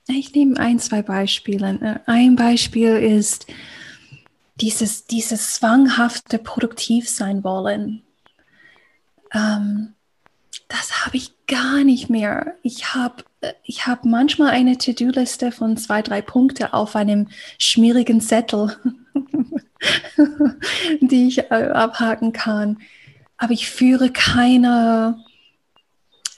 ich 0.07 0.33
nehme 0.33 0.57
ein, 0.59 0.79
zwei 0.79 1.01
Beispiele. 1.01 2.01
Ein 2.05 2.35
Beispiel 2.35 2.97
ist 2.97 3.47
dieses, 4.61 5.05
dieses 5.05 5.55
zwanghafte 5.55 6.37
produktiv 6.37 7.09
sein 7.09 7.43
wollen. 7.43 8.03
Ähm, 9.33 9.93
das 10.67 11.05
habe 11.05 11.17
ich 11.17 11.33
gar 11.47 11.83
nicht 11.83 12.09
mehr. 12.09 12.55
Ich 12.63 12.93
habe 12.95 13.23
ich 13.63 13.85
hab 13.85 14.05
manchmal 14.05 14.49
eine 14.49 14.77
To-Do-Liste 14.77 15.51
von 15.51 15.77
zwei, 15.77 16.01
drei 16.01 16.21
Punkten 16.21 16.65
auf 16.73 16.95
einem 16.95 17.27
schmierigen 17.59 18.21
Zettel, 18.21 18.75
die 21.01 21.27
ich 21.27 21.39
äh, 21.51 21.69
abhaken 21.73 22.33
kann. 22.33 22.79
Aber 23.37 23.51
ich 23.51 23.69
führe 23.69 24.11
keine 24.11 25.23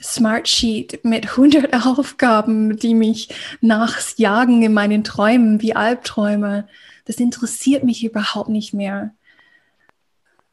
Smart 0.02 0.48
Sheet 0.48 1.04
mit 1.04 1.30
100 1.30 1.74
Aufgaben, 1.86 2.76
die 2.76 2.94
mich 2.94 3.28
nachts 3.60 4.14
jagen 4.18 4.62
in 4.62 4.72
meinen 4.72 5.04
Träumen 5.04 5.60
wie 5.60 5.74
Albträume. 5.74 6.68
Das 7.04 7.16
interessiert 7.16 7.84
mich 7.84 8.04
überhaupt 8.04 8.48
nicht 8.48 8.74
mehr, 8.74 9.14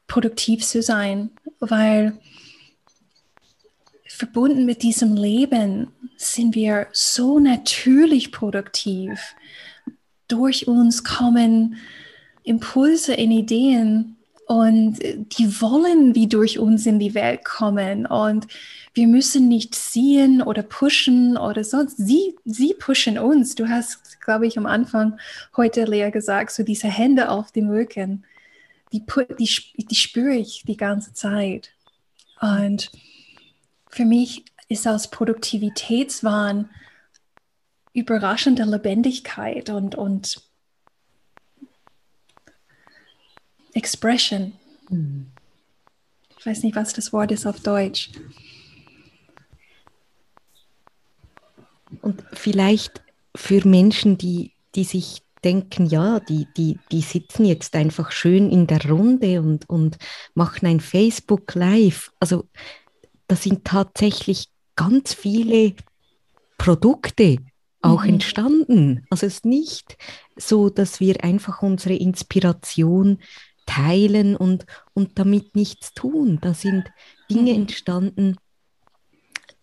produktiv 0.06 0.64
zu 0.64 0.82
sein, 0.82 1.30
weil 1.58 2.18
verbunden 4.08 4.64
mit 4.64 4.82
diesem 4.82 5.14
Leben 5.14 5.88
sind 6.16 6.54
wir 6.54 6.86
so 6.92 7.38
natürlich 7.38 8.32
produktiv. 8.32 9.34
Durch 10.28 10.68
uns 10.68 11.04
kommen 11.04 11.76
Impulse 12.42 13.14
in 13.14 13.30
Ideen 13.30 14.16
und 14.46 14.98
die 15.00 15.60
wollen 15.60 16.14
wie 16.14 16.28
durch 16.28 16.58
uns 16.58 16.86
in 16.86 16.98
die 16.98 17.14
Welt 17.14 17.44
kommen 17.44 18.06
und 18.06 18.46
wir 18.96 19.06
müssen 19.06 19.46
nicht 19.46 19.74
ziehen 19.74 20.40
oder 20.40 20.62
pushen 20.62 21.36
oder 21.36 21.64
sonst. 21.64 21.98
Sie, 21.98 22.34
sie 22.46 22.72
pushen 22.72 23.18
uns. 23.18 23.54
Du 23.54 23.68
hast, 23.68 24.18
glaube 24.22 24.46
ich, 24.46 24.56
am 24.56 24.64
Anfang 24.64 25.18
heute, 25.54 25.84
Lea, 25.84 26.10
gesagt, 26.10 26.50
so 26.50 26.62
diese 26.62 26.88
Hände 26.88 27.28
auf 27.28 27.52
dem 27.52 27.68
Rücken, 27.68 28.24
die, 28.94 29.04
die, 29.38 29.84
die 29.84 29.94
spüre 29.94 30.34
ich 30.34 30.62
die 30.66 30.78
ganze 30.78 31.12
Zeit. 31.12 31.72
Und 32.40 32.90
für 33.90 34.06
mich 34.06 34.46
ist 34.68 34.88
aus 34.88 35.10
Produktivitätswahn 35.10 36.70
überraschende 37.92 38.64
Lebendigkeit 38.64 39.68
und, 39.68 39.94
und 39.94 40.40
Expression. 43.74 44.54
Mhm. 44.88 45.26
Ich 46.38 46.46
weiß 46.46 46.62
nicht, 46.62 46.76
was 46.76 46.94
das 46.94 47.12
Wort 47.12 47.30
ist 47.30 47.44
auf 47.44 47.60
Deutsch. 47.60 48.10
Und 52.06 52.22
vielleicht 52.34 53.02
für 53.34 53.66
Menschen, 53.66 54.16
die, 54.16 54.52
die 54.76 54.84
sich 54.84 55.22
denken, 55.42 55.86
ja, 55.86 56.20
die, 56.20 56.46
die, 56.56 56.78
die 56.92 57.00
sitzen 57.00 57.44
jetzt 57.44 57.74
einfach 57.74 58.12
schön 58.12 58.48
in 58.48 58.68
der 58.68 58.88
Runde 58.88 59.40
und, 59.40 59.68
und 59.68 59.98
machen 60.32 60.68
ein 60.68 60.78
Facebook 60.78 61.56
Live. 61.56 62.12
Also 62.20 62.44
da 63.26 63.34
sind 63.34 63.64
tatsächlich 63.64 64.50
ganz 64.76 65.14
viele 65.14 65.74
Produkte 66.58 67.38
auch 67.82 68.04
mhm. 68.04 68.10
entstanden. 68.10 69.06
Also 69.10 69.26
es 69.26 69.38
ist 69.38 69.44
nicht 69.44 69.96
so, 70.36 70.70
dass 70.70 71.00
wir 71.00 71.24
einfach 71.24 71.60
unsere 71.60 71.96
Inspiration 71.96 73.18
teilen 73.66 74.36
und, 74.36 74.64
und 74.94 75.18
damit 75.18 75.56
nichts 75.56 75.92
tun. 75.92 76.38
Da 76.40 76.54
sind 76.54 76.84
Dinge 77.28 77.50
mhm. 77.50 77.62
entstanden, 77.62 78.36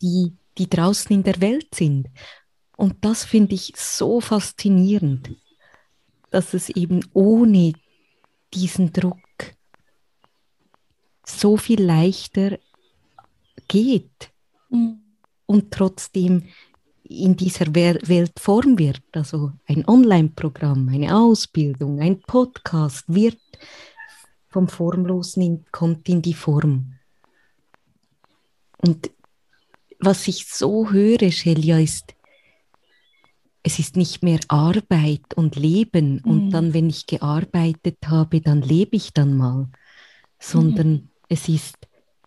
die, 0.02 0.34
die 0.58 0.70
draußen 0.70 1.16
in 1.16 1.24
der 1.24 1.40
Welt 1.42 1.74
sind. 1.74 2.08
Und 2.78 3.04
das 3.06 3.24
finde 3.24 3.56
ich 3.56 3.74
so 3.76 4.20
faszinierend, 4.22 5.32
dass 6.30 6.54
es 6.54 6.70
eben 6.70 7.06
ohne 7.14 7.74
diesen 8.54 8.92
Druck 8.92 9.18
so 11.26 11.58
viel 11.58 11.82
leichter 11.82 12.60
geht 13.68 14.32
mhm. 14.70 15.02
und 15.46 15.72
trotzdem 15.72 16.44
in 17.04 17.36
dieser 17.36 17.74
Welt 17.76 18.40
Form 18.40 18.78
wird. 18.78 19.04
Also 19.12 19.52
ein 19.68 19.88
Online-Programm, 19.88 20.90
eine 20.90 21.16
Ausbildung, 21.16 22.00
ein 22.00 22.20
Podcast 22.22 23.06
wird 23.08 23.40
vom 24.50 24.68
Formlosen 24.68 25.66
kommt 25.72 26.08
in 26.08 26.22
die 26.22 26.36
Form. 26.36 26.94
Und 28.78 29.10
was 30.06 30.28
ich 30.28 30.46
so 30.46 30.92
höre, 30.92 31.32
Shelia, 31.32 31.80
ist, 31.80 32.16
es 33.64 33.80
ist 33.80 33.96
nicht 33.96 34.24
mehr 34.24 34.40
Arbeit 34.50 35.34
und 35.36 35.56
Leben 35.56 36.22
mhm. 36.24 36.32
und 36.32 36.50
dann, 36.52 36.74
wenn 36.74 36.90
ich 36.90 37.06
gearbeitet 37.06 37.98
habe, 38.06 38.42
dann 38.42 38.62
lebe 38.62 38.96
ich 38.96 39.14
dann 39.14 39.36
mal, 39.38 39.70
sondern 40.40 40.92
mhm. 40.92 41.10
es 41.30 41.48
ist 41.48 41.78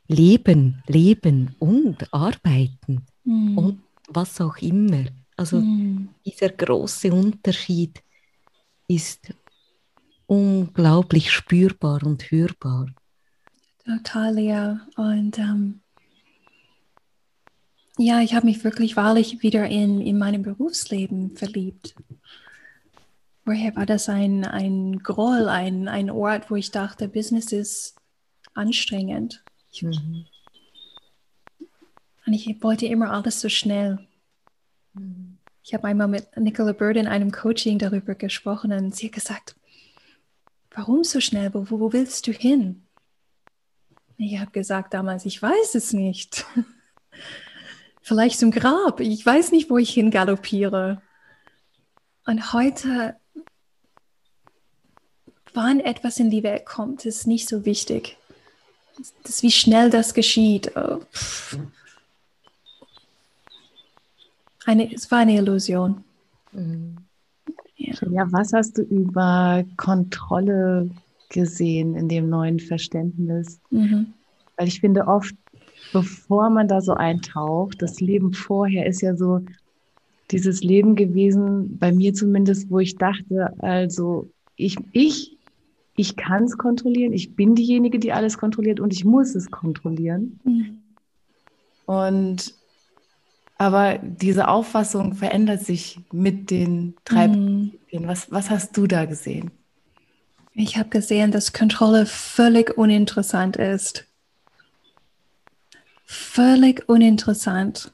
Leben, 0.08 0.82
Leben 0.86 1.54
und 1.58 2.12
Arbeiten 2.12 3.06
mhm. 3.24 3.58
und 3.58 3.82
was 4.08 4.40
auch 4.40 4.56
immer. 4.58 5.04
Also 5.36 5.60
mhm. 5.60 6.08
dieser 6.24 6.50
große 6.50 7.12
Unterschied 7.12 8.02
ist 8.88 9.34
unglaublich 10.26 11.30
spürbar 11.30 12.02
und 12.04 12.30
hörbar. 12.30 12.86
Total, 13.84 14.38
ja. 14.38 14.80
Und 14.96 15.38
ähm, 15.38 15.80
ja, 17.98 18.20
ich 18.20 18.35
habe 18.35 18.46
mich 18.46 18.62
wirklich 18.64 18.96
wahrlich 18.96 19.42
wieder 19.42 19.66
in, 19.66 20.00
in 20.00 20.18
meinem 20.18 20.42
Berufsleben 20.42 21.37
verliebt. 21.37 21.94
Woher 23.44 23.74
war 23.76 23.87
das 23.87 24.09
ein, 24.09 24.44
ein 24.44 24.98
Groll, 24.98 25.48
ein, 25.48 25.88
ein 25.88 26.11
Ort, 26.11 26.50
wo 26.50 26.56
ich 26.56 26.70
dachte, 26.72 27.09
Business 27.09 27.52
ist 27.52 27.96
anstrengend. 28.54 29.42
Mhm. 29.80 30.26
Und 32.26 32.32
ich 32.32 32.62
wollte 32.62 32.87
immer 32.87 33.12
alles 33.12 33.40
so 33.40 33.48
schnell. 33.48 34.06
Mhm. 34.94 35.38
Ich 35.62 35.74
habe 35.74 35.85
einmal 35.85 36.09
mit 36.09 36.37
Nicola 36.37 36.72
Bird 36.72 36.96
in 36.96 37.06
einem 37.06 37.32
Coaching 37.32 37.78
darüber 37.78 38.14
gesprochen 38.14 38.72
und 38.72 38.94
sie 38.94 39.06
hat 39.06 39.14
gesagt, 39.14 39.56
warum 40.70 41.02
so 41.02 41.20
schnell? 41.20 41.52
Wo, 41.54 41.66
wo 41.70 41.92
willst 41.92 42.26
du 42.26 42.32
hin? 42.32 42.82
Ich 44.16 44.38
habe 44.38 44.50
gesagt 44.50 44.94
damals, 44.94 45.24
ich 45.26 45.40
weiß 45.40 45.74
es 45.74 45.92
nicht. 45.92 46.46
Vielleicht 48.06 48.38
zum 48.38 48.50
Grab. 48.50 49.00
Ich 49.00 49.24
weiß 49.26 49.52
nicht, 49.52 49.68
wo 49.68 49.78
ich 49.78 49.90
hingaloppiere. 49.90 51.02
Und 52.24 52.52
heute, 52.52 53.16
wann 55.54 55.80
etwas 55.80 56.18
in 56.18 56.30
die 56.30 56.42
Welt 56.42 56.66
kommt, 56.66 57.04
ist 57.04 57.26
nicht 57.26 57.48
so 57.48 57.64
wichtig 57.64 58.16
das, 59.24 59.42
wie 59.42 59.50
schnell 59.50 59.90
das 59.90 60.14
geschieht. 60.14 60.72
Oh, 60.76 61.00
eine, 64.64 64.92
es 64.92 65.10
war 65.10 65.18
eine 65.18 65.36
Illusion. 65.36 66.04
Mhm. 66.52 66.96
Ja. 67.76 67.94
ja, 68.10 68.32
was 68.32 68.52
hast 68.52 68.78
du 68.78 68.82
über 68.82 69.64
Kontrolle 69.76 70.90
gesehen 71.28 71.94
in 71.94 72.08
dem 72.08 72.28
neuen 72.28 72.58
Verständnis? 72.58 73.60
Mhm. 73.70 74.14
Weil 74.56 74.68
ich 74.68 74.80
finde 74.80 75.06
oft, 75.06 75.34
bevor 75.92 76.51
man 76.51 76.68
da 76.68 76.81
so 76.81 76.92
eintaucht, 76.92 77.81
das 77.83 78.01
Leben 78.01 78.33
vorher 78.33 78.87
ist 78.87 79.03
ja 79.03 79.16
so 79.16 79.40
dieses 80.31 80.62
Leben 80.62 80.96
gewesen, 80.96 81.79
bei 81.79 81.92
mir 81.92 82.12
zumindest, 82.12 82.70
wo 82.70 82.81
ich 82.81 82.96
dachte, 82.96 83.53
also 83.59 84.29
ich, 84.57 84.77
ich 84.92 85.37
ich 85.96 86.16
kann 86.16 86.44
es 86.44 86.59
kontrollieren, 86.59 87.12
ich 87.12 87.35
bin 87.35 87.55
diejenige, 87.55 87.99
die 87.99 88.12
alles 88.12 88.38
kontrolliert 88.38 88.81
und 88.81 88.92
ich 88.92 89.05
muss 89.05 89.35
es 89.35 89.51
kontrollieren. 89.51 90.38
Mhm. 90.44 90.79
Und 91.87 92.55
aber 93.59 93.99
diese 94.03 94.49
Auffassung 94.49 95.14
verändert 95.14 95.62
sich 95.62 95.99
mit 96.12 96.51
den 96.51 96.94
drei 97.05 97.29
mhm. 97.29 97.72
Was, 97.90 98.31
was 98.31 98.51
hast 98.51 98.77
du 98.77 98.87
da 98.87 99.07
gesehen? 99.07 99.51
Ich 100.53 100.77
habe 100.77 100.90
gesehen, 100.90 101.33
dass 101.33 101.55
Kontrolle 101.55 102.05
völlig 102.05 102.77
uninteressant 102.77 103.57
ist. 103.57 104.07
Völlig 106.06 106.88
uninteressant. 106.88 107.92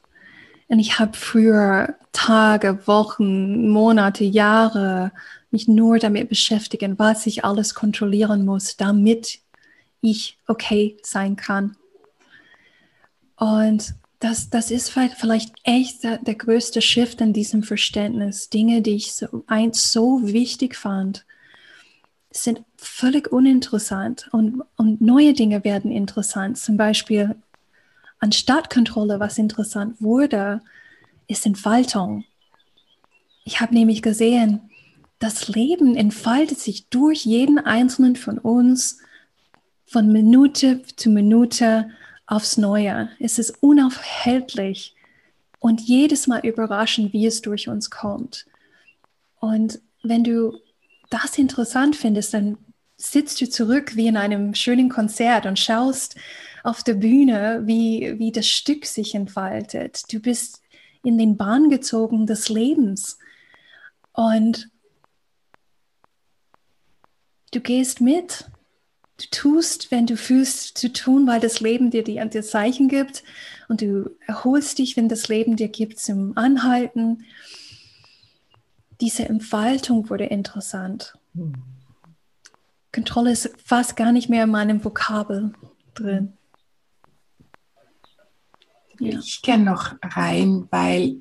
Und 0.67 0.79
ich 0.79 0.99
habe 0.99 1.17
früher 1.17 1.95
Tage, 2.13 2.87
Wochen, 2.87 3.67
Monate, 3.67 4.23
Jahre 4.23 5.11
mich 5.51 5.67
nur 5.67 5.99
damit 5.99 6.29
beschäftigen, 6.29 6.97
was 6.97 7.27
ich 7.27 7.43
alles 7.43 7.75
kontrollieren 7.75 8.45
muss, 8.45 8.77
damit 8.77 9.39
ich 10.01 10.37
okay 10.47 10.97
sein 11.03 11.35
kann. 11.35 11.75
Und 13.35 13.93
das, 14.19 14.49
das 14.49 14.71
ist 14.71 14.89
vielleicht 14.89 15.53
echt 15.63 16.03
der, 16.03 16.17
der 16.17 16.35
größte 16.35 16.81
Shift 16.81 17.19
in 17.19 17.33
diesem 17.33 17.61
Verständnis. 17.61 18.49
Dinge, 18.49 18.81
die 18.81 18.95
ich 18.95 19.13
so, 19.13 19.43
einst 19.47 19.91
so 19.91 20.21
wichtig 20.23 20.75
fand, 20.75 21.25
sind 22.31 22.63
völlig 22.77 23.31
uninteressant 23.31 24.29
und, 24.31 24.63
und 24.77 25.01
neue 25.01 25.33
Dinge 25.33 25.63
werden 25.63 25.91
interessant. 25.91 26.57
Zum 26.57 26.77
Beispiel 26.77 27.35
anstatt 28.23 28.69
Kontrolle, 28.69 29.19
was 29.19 29.37
interessant 29.37 30.01
wurde, 30.01 30.61
ist 31.27 31.45
Entfaltung. 31.45 32.23
Ich 33.43 33.59
habe 33.59 33.73
nämlich 33.73 34.01
gesehen, 34.01 34.61
das 35.19 35.49
Leben 35.49 35.97
entfaltet 35.97 36.57
sich 36.57 36.87
durch 36.87 37.25
jeden 37.25 37.59
einzelnen 37.59 38.15
von 38.15 38.37
uns 38.37 38.99
von 39.85 40.09
Minute 40.09 40.83
zu 40.95 41.09
Minute 41.09 41.89
aufs 42.25 42.57
Neue. 42.57 43.09
Es 43.19 43.39
ist 43.39 43.61
unaufhältlich 43.61 44.95
und 45.59 45.81
jedes 45.81 46.25
Mal 46.25 46.45
überraschend, 46.45 47.11
wie 47.11 47.25
es 47.25 47.41
durch 47.41 47.67
uns 47.67 47.89
kommt. 47.89 48.45
Und 49.41 49.81
wenn 50.01 50.23
du 50.23 50.57
das 51.09 51.37
interessant 51.37 51.97
findest, 51.97 52.33
dann 52.33 52.57
sitzt 52.95 53.41
du 53.41 53.49
zurück 53.49 53.97
wie 53.97 54.07
in 54.07 54.15
einem 54.15 54.55
schönen 54.55 54.87
Konzert 54.87 55.45
und 55.45 55.59
schaust 55.59 56.15
auf 56.63 56.81
der 56.81 56.95
Bühne, 56.95 57.61
wie, 57.65 58.17
wie 58.17 58.31
das 58.31 58.47
Stück 58.47 58.85
sich 58.85 59.13
entfaltet. 59.13 60.11
Du 60.11 60.19
bist 60.19 60.61
in 61.03 61.17
den 61.17 61.35
Bahn 61.37 61.69
gezogen 61.69 62.25
des 62.25 62.49
Lebens. 62.49 63.17
Und 64.13 64.69
du 67.51 67.59
gehst 67.59 67.99
mit. 68.01 68.49
Du 69.17 69.25
tust, 69.29 69.91
wenn 69.91 70.07
du 70.07 70.17
fühlst 70.17 70.77
zu 70.77 70.91
tun, 70.91 71.27
weil 71.27 71.39
das 71.39 71.59
Leben 71.59 71.91
dir 71.91 72.03
die, 72.03 72.21
die 72.29 72.41
Zeichen 72.41 72.87
gibt. 72.87 73.23
Und 73.67 73.81
du 73.81 74.15
erholst 74.25 74.79
dich, 74.79 74.95
wenn 74.97 75.09
das 75.09 75.27
Leben 75.27 75.57
dir 75.57 75.67
gibt 75.67 75.99
zum 75.99 76.35
Anhalten. 76.37 77.25
Diese 79.01 79.25
Entfaltung 79.25 80.09
wurde 80.09 80.25
interessant. 80.25 81.13
Hm. 81.35 81.53
Kontrolle 82.93 83.31
ist 83.31 83.51
fast 83.63 83.97
gar 83.97 84.11
nicht 84.11 84.29
mehr 84.29 84.45
in 84.45 84.51
meinem 84.51 84.83
Vokabel 84.83 85.53
drin. 85.95 86.33
Ja. 89.11 89.19
Ich 89.19 89.41
gerne 89.41 89.63
noch 89.63 89.93
rein, 90.01 90.67
weil 90.71 91.17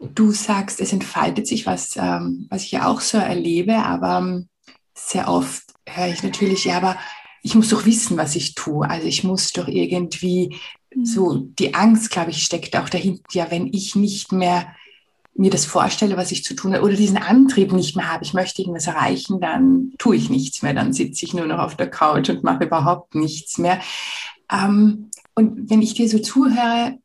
du 0.00 0.32
sagst, 0.32 0.80
es 0.80 0.92
entfaltet 0.92 1.46
sich 1.46 1.66
was, 1.66 1.96
ähm, 1.96 2.46
was 2.50 2.64
ich 2.64 2.72
ja 2.72 2.86
auch 2.86 3.00
so 3.00 3.18
erlebe, 3.18 3.76
aber 3.76 4.18
ähm, 4.18 4.48
sehr 4.94 5.28
oft 5.28 5.62
höre 5.86 6.08
ich 6.08 6.22
natürlich, 6.22 6.64
ja, 6.64 6.76
aber 6.76 6.96
ich 7.42 7.54
muss 7.54 7.68
doch 7.68 7.84
wissen, 7.84 8.16
was 8.16 8.36
ich 8.36 8.54
tue. 8.54 8.88
Also 8.88 9.06
ich 9.06 9.22
muss 9.22 9.52
doch 9.52 9.68
irgendwie 9.68 10.56
mhm. 10.94 11.04
so, 11.04 11.36
die 11.36 11.74
Angst, 11.74 12.10
glaube 12.10 12.30
ich, 12.30 12.42
steckt 12.42 12.76
auch 12.76 12.88
dahinter, 12.88 13.22
ja, 13.32 13.50
wenn 13.50 13.72
ich 13.72 13.94
nicht 13.94 14.32
mehr 14.32 14.66
mir 15.36 15.50
das 15.50 15.66
vorstelle, 15.66 16.16
was 16.16 16.30
ich 16.30 16.44
zu 16.44 16.54
tun 16.54 16.74
habe, 16.74 16.84
oder 16.84 16.94
diesen 16.94 17.18
Antrieb 17.18 17.72
nicht 17.72 17.96
mehr 17.96 18.10
habe, 18.10 18.24
ich 18.24 18.34
möchte 18.34 18.62
irgendwas 18.62 18.86
erreichen, 18.86 19.40
dann 19.40 19.92
tue 19.98 20.14
ich 20.16 20.30
nichts 20.30 20.62
mehr, 20.62 20.74
dann 20.74 20.92
sitze 20.92 21.24
ich 21.24 21.34
nur 21.34 21.46
noch 21.46 21.58
auf 21.58 21.76
der 21.76 21.90
Couch 21.90 22.30
und 22.30 22.44
mache 22.44 22.64
überhaupt 22.64 23.16
nichts 23.16 23.58
mehr. 23.58 23.80
Ähm, 24.50 25.10
und 25.34 25.70
wenn 25.70 25.82
ich 25.82 25.94
dir 25.94 26.08
so 26.08 26.18
zuhöre, 26.18 26.98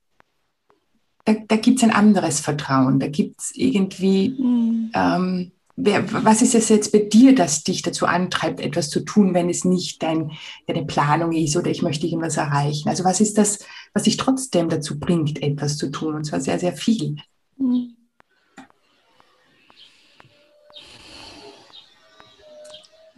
da, 1.25 1.35
da 1.47 1.55
gibt 1.57 1.77
es 1.77 1.83
ein 1.83 1.91
anderes 1.91 2.39
Vertrauen, 2.39 2.99
da 2.99 3.07
gibt 3.07 3.39
es 3.39 3.51
irgendwie, 3.55 4.29
mhm. 4.29 4.91
ähm, 4.93 5.51
wer, 5.75 6.11
was 6.23 6.41
ist 6.41 6.55
es 6.55 6.69
jetzt 6.69 6.91
bei 6.91 6.99
dir, 6.99 7.35
das 7.35 7.63
dich 7.63 7.81
dazu 7.81 8.05
antreibt, 8.05 8.59
etwas 8.59 8.89
zu 8.89 9.01
tun, 9.01 9.33
wenn 9.33 9.49
es 9.49 9.65
nicht 9.65 10.01
dein, 10.03 10.31
deine 10.67 10.85
Planung 10.85 11.31
ist 11.31 11.55
oder 11.55 11.69
ich 11.71 11.81
möchte 11.81 12.07
irgendwas 12.07 12.37
erreichen? 12.37 12.89
Also 12.89 13.03
was 13.03 13.21
ist 13.21 13.37
das, 13.37 13.59
was 13.93 14.03
dich 14.03 14.17
trotzdem 14.17 14.69
dazu 14.69 14.99
bringt, 14.99 15.41
etwas 15.41 15.77
zu 15.77 15.91
tun? 15.91 16.15
Und 16.15 16.25
zwar 16.25 16.41
sehr, 16.41 16.59
sehr 16.59 16.73
viel. 16.73 17.17
Mhm. 17.57 17.95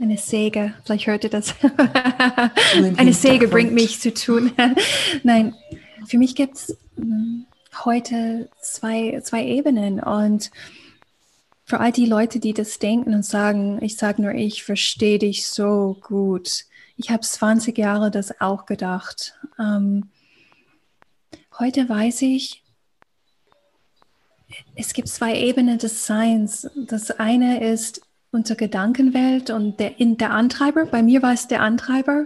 Eine 0.02 0.18
Säge, 0.18 0.74
vielleicht 0.84 1.06
hört 1.06 1.26
ihr 1.26 1.30
das. 1.30 1.54
Eine 2.98 3.14
Säge 3.14 3.48
bringt 3.48 3.72
mich 3.72 4.00
zu 4.00 4.12
tun. 4.12 4.52
Nein, 5.24 5.54
für 6.08 6.18
mich 6.18 6.34
gibt 6.34 6.56
es 6.58 6.76
hm, 6.96 7.46
heute 7.86 8.50
zwei, 8.60 9.22
zwei 9.22 9.46
Ebenen 9.46 10.00
und 10.00 10.50
für 11.66 11.80
all 11.80 11.92
die 11.92 12.08
Leute, 12.08 12.40
die 12.40 12.54
das 12.54 12.80
denken 12.80 13.14
und 13.14 13.24
sagen, 13.24 13.78
ich 13.84 13.96
sage 13.96 14.24
nur, 14.24 14.34
ich 14.34 14.64
verstehe 14.64 15.20
dich 15.20 15.46
so 15.46 15.98
gut. 16.02 16.66
Ich 16.98 17.12
habe 17.12 17.22
20 17.22 17.78
Jahre 17.78 18.10
das 18.10 18.42
auch 18.42 18.66
gedacht. 18.66 19.36
Ähm, 19.60 20.10
heute 21.60 21.88
weiß 21.88 22.24
ich, 22.24 22.64
es 24.74 24.94
gibt 24.94 25.10
zwei 25.10 25.40
Ebenen 25.40 25.78
des 25.78 26.08
Seins. 26.08 26.68
Das 26.88 27.12
eine 27.12 27.64
ist, 27.64 28.02
unsere 28.32 28.58
Gedankenwelt 28.58 29.50
und 29.50 29.80
der, 29.80 30.00
in, 30.00 30.17
der 30.17 30.32
Antreiber, 30.32 30.86
bei 30.86 31.04
mir 31.04 31.22
war 31.22 31.34
es 31.34 31.48
der 31.48 31.62
Antreiber, 31.62 32.26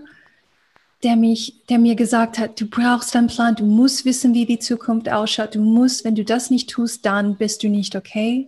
der, 1.03 1.15
mich, 1.15 1.61
der 1.69 1.79
mir 1.79 1.95
gesagt 1.95 2.39
hat, 2.39 2.59
du 2.59 2.67
brauchst 2.67 3.15
einen 3.15 3.27
Plan, 3.27 3.55
du 3.55 3.65
musst 3.65 4.05
wissen, 4.05 4.33
wie 4.33 4.45
die 4.45 4.59
Zukunft 4.59 5.09
ausschaut, 5.09 5.55
du 5.55 5.61
musst, 5.61 6.05
wenn 6.05 6.15
du 6.15 6.23
das 6.23 6.49
nicht 6.49 6.69
tust, 6.69 7.05
dann 7.05 7.35
bist 7.35 7.63
du 7.63 7.69
nicht 7.69 7.95
okay. 7.95 8.47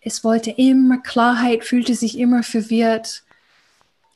Es 0.00 0.24
wollte 0.24 0.50
immer 0.50 0.98
Klarheit, 0.98 1.64
fühlte 1.64 1.94
sich 1.94 2.18
immer 2.18 2.42
verwirrt. 2.42 3.22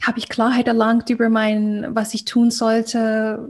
Habe 0.02 0.18
ich 0.18 0.28
Klarheit 0.28 0.66
erlangt 0.66 1.10
über 1.10 1.28
mein, 1.28 1.94
was 1.94 2.14
ich 2.14 2.24
tun 2.24 2.50
sollte, 2.50 3.46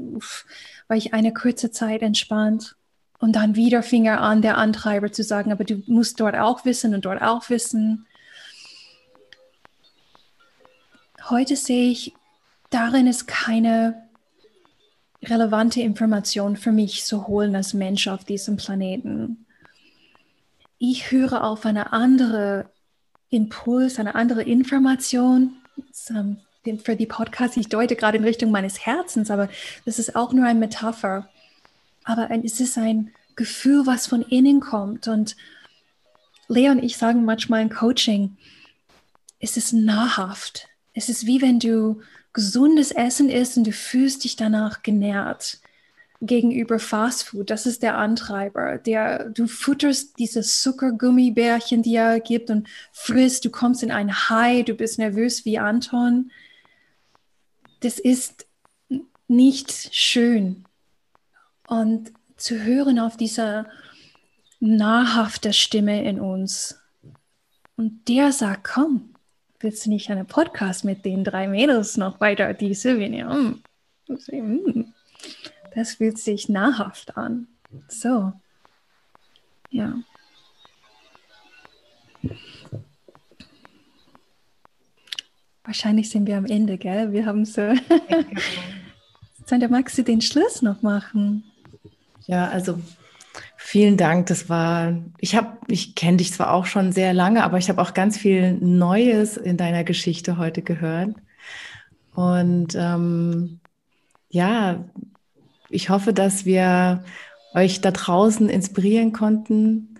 war 0.89 0.97
ich 0.97 1.15
eine 1.15 1.33
kurze 1.33 1.71
Zeit 1.71 2.03
entspannt. 2.03 2.77
Und 3.19 3.37
dann 3.37 3.55
wieder 3.55 3.83
fing 3.83 4.05
er 4.07 4.21
an, 4.21 4.43
der 4.43 4.59
Antreiber 4.59 5.13
zu 5.13 5.23
sagen, 5.23 5.53
aber 5.53 5.65
du 5.65 5.83
musst 5.87 6.21
dort 6.21 6.37
auch 6.37 6.65
wissen 6.65 6.95
und 6.95 7.05
dort 7.05 7.23
auch 7.23 7.49
wissen. 7.49 8.07
Heute 11.31 11.57
sehe 11.57 11.91
ich, 11.91 12.13
darin 12.69 13.07
ist 13.07 13.27
keine 13.27 14.09
relevante 15.23 15.81
Information 15.81 16.57
für 16.57 16.73
mich 16.73 17.05
zu 17.05 17.27
holen 17.27 17.57
als 17.57 17.73
Mensch 17.73 18.09
auf 18.09 18.25
diesem 18.25 18.57
Planeten. 18.57 19.47
Ich 20.79 21.11
höre 21.11 21.45
auf 21.45 21.65
eine 21.65 21.95
andere 21.95 22.69
Impuls, 23.31 23.99
eine 23.99 24.15
andere 24.15 24.43
Information. 24.43 25.57
Für 26.83 26.97
die 26.97 27.07
Podcasts, 27.07 27.57
ich 27.57 27.71
deute 27.71 27.97
gerade 27.97 28.19
in 28.19 28.25
Richtung 28.25 28.51
meines 28.51 28.85
Herzens, 28.85 29.31
aber 29.31 29.49
das 29.87 29.99
ist 29.99 30.17
auch 30.17 30.33
nur 30.35 30.45
eine 30.45 30.59
Metapher. 30.59 31.31
Aber 32.05 32.29
es 32.45 32.61
ist 32.61 32.77
ein 32.77 33.13
Gefühl, 33.35 33.87
was 33.87 34.07
von 34.07 34.21
innen 34.21 34.61
kommt. 34.61 35.09
Und 35.09 35.37
Lea 36.49 36.69
und 36.69 36.83
ich 36.83 36.99
sagen 36.99 37.25
manchmal 37.25 37.63
im 37.63 37.71
Coaching, 37.71 38.37
es 39.39 39.57
ist 39.57 39.73
nahrhaft. 39.73 40.69
Es 40.95 41.09
ist 41.09 41.27
wie 41.27 41.43
wenn 41.43 41.59
du 41.59 42.01
gesundes 42.33 42.91
Essen 42.91 43.29
isst 43.29 43.57
und 43.57 43.67
du 43.67 43.73
fühlst 43.73 44.25
dich 44.25 44.37
danach 44.37 44.83
genährt 44.83 45.59
gegenüber 46.21 46.79
Fastfood. 46.79 47.51
Das 47.51 47.67
ist 47.67 47.83
der 47.83 47.97
Antreiber. 47.99 48.79
Der, 48.79 49.29
du 49.29 49.47
futterst 49.47 50.19
diese 50.19 50.43
Zuckergummibärchen, 50.43 51.83
die 51.83 51.97
er 51.97 52.21
gibt 52.21 52.51
und 52.51 52.69
frisst. 52.93 53.45
Du 53.45 53.51
kommst 53.51 53.83
in 53.83 53.91
ein 53.91 54.29
High, 54.31 54.65
du 54.65 54.75
bist 54.75 54.99
nervös 54.99 55.45
wie 55.45 55.59
Anton. 55.59 56.31
Das 57.81 57.99
ist 57.99 58.47
nicht 59.29 59.95
schön. 59.95 60.65
Und 61.67 62.13
zu 62.37 62.63
hören 62.63 62.99
auf 62.99 63.17
diese 63.17 63.67
nahrhafte 64.61 65.53
Stimme 65.53 66.05
in 66.05 66.21
uns. 66.21 66.79
Und 67.77 68.09
der 68.09 68.33
sagt, 68.33 68.65
komm, 68.65 69.14
willst 69.65 69.87
du 69.87 69.91
nicht 69.91 70.11
einen 70.11 70.27
Podcast 70.27 70.85
mit 70.85 71.05
den 71.05 71.25
drei 71.25 71.49
Mädels 71.49 71.97
noch 71.97 72.21
weiter, 72.21 72.53
die 72.53 72.75
Silvia? 72.75 73.33
Hm. 73.33 73.63
hm. 74.07 74.93
Das 75.75 75.95
fühlt 75.95 76.19
sich 76.19 76.49
nahrhaft 76.49 77.17
an. 77.17 77.49
So. 77.89 78.33
Ja. 79.71 79.95
Wahrscheinlich 85.65 86.11
sind 86.11 86.27
wir 86.27 86.37
am 86.37 86.45
Ende, 86.45 86.77
gell? 86.77 87.13
Wir 87.13 87.25
haben 87.25 87.47
so. 87.47 87.73
Sandra, 89.47 89.69
magst 89.69 89.97
du 89.97 90.03
den 90.03 90.21
Schluss 90.21 90.61
noch 90.61 90.83
machen? 90.83 91.43
Ja, 92.27 92.49
also 92.49 92.79
Vielen 93.67 93.97
Dank. 93.97 94.27
Das 94.27 94.51
war, 94.51 94.93
ich 95.19 95.35
habe, 95.35 95.57
ich 95.69 95.95
kenne 95.95 96.19
dich 96.19 96.35
zwar 96.35 96.53
auch 96.53 96.67
schon 96.67 96.93
sehr 96.93 97.15
lange, 97.15 97.43
aber 97.43 97.57
ich 97.57 97.71
habe 97.71 97.81
auch 97.81 97.95
ganz 97.95 98.19
viel 98.19 98.53
Neues 98.61 99.39
in 99.39 99.57
deiner 99.57 99.85
Geschichte 99.85 100.37
heute 100.37 100.61
gehört. 100.61 101.15
Und 102.15 102.75
ähm, 102.77 103.61
ja, 104.29 104.85
ich 105.71 105.89
hoffe, 105.89 106.13
dass 106.13 106.45
wir 106.45 107.05
euch 107.55 107.81
da 107.81 107.91
draußen 107.91 108.51
inspirieren 108.51 109.13
konnten, 109.13 109.99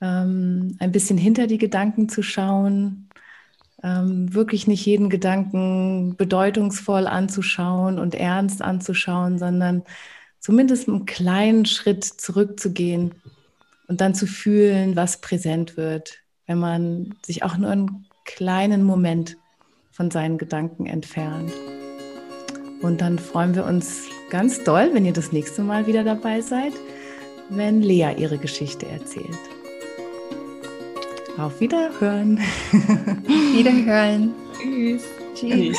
ähm, 0.00 0.76
ein 0.78 0.92
bisschen 0.92 1.18
hinter 1.18 1.48
die 1.48 1.58
Gedanken 1.58 2.08
zu 2.08 2.22
schauen, 2.22 3.08
ähm, 3.82 4.32
wirklich 4.32 4.68
nicht 4.68 4.86
jeden 4.86 5.10
Gedanken 5.10 6.14
bedeutungsvoll 6.16 7.08
anzuschauen 7.08 7.98
und 7.98 8.14
ernst 8.14 8.62
anzuschauen, 8.62 9.36
sondern 9.36 9.82
zumindest 10.40 10.88
einen 10.88 11.06
kleinen 11.06 11.66
Schritt 11.66 12.04
zurückzugehen 12.04 13.14
und 13.86 14.00
dann 14.00 14.14
zu 14.14 14.26
fühlen, 14.26 14.96
was 14.96 15.20
präsent 15.20 15.76
wird, 15.76 16.18
wenn 16.46 16.58
man 16.58 17.14
sich 17.24 17.42
auch 17.42 17.56
nur 17.56 17.70
einen 17.70 18.06
kleinen 18.24 18.82
Moment 18.82 19.36
von 19.90 20.10
seinen 20.10 20.38
Gedanken 20.38 20.86
entfernt. 20.86 21.52
Und 22.80 23.00
dann 23.02 23.18
freuen 23.18 23.54
wir 23.54 23.64
uns 23.66 24.08
ganz 24.30 24.64
doll, 24.64 24.90
wenn 24.94 25.04
ihr 25.04 25.12
das 25.12 25.32
nächste 25.32 25.62
Mal 25.62 25.86
wieder 25.86 26.02
dabei 26.02 26.40
seid, 26.40 26.72
wenn 27.50 27.82
Lea 27.82 28.14
ihre 28.16 28.38
Geschichte 28.38 28.86
erzählt. 28.86 29.38
Auf 31.36 31.60
Wiederhören. 31.60 32.38
Wiederhören. 33.52 34.34
Tschüss. 34.60 35.02
Tschüss. 35.34 35.76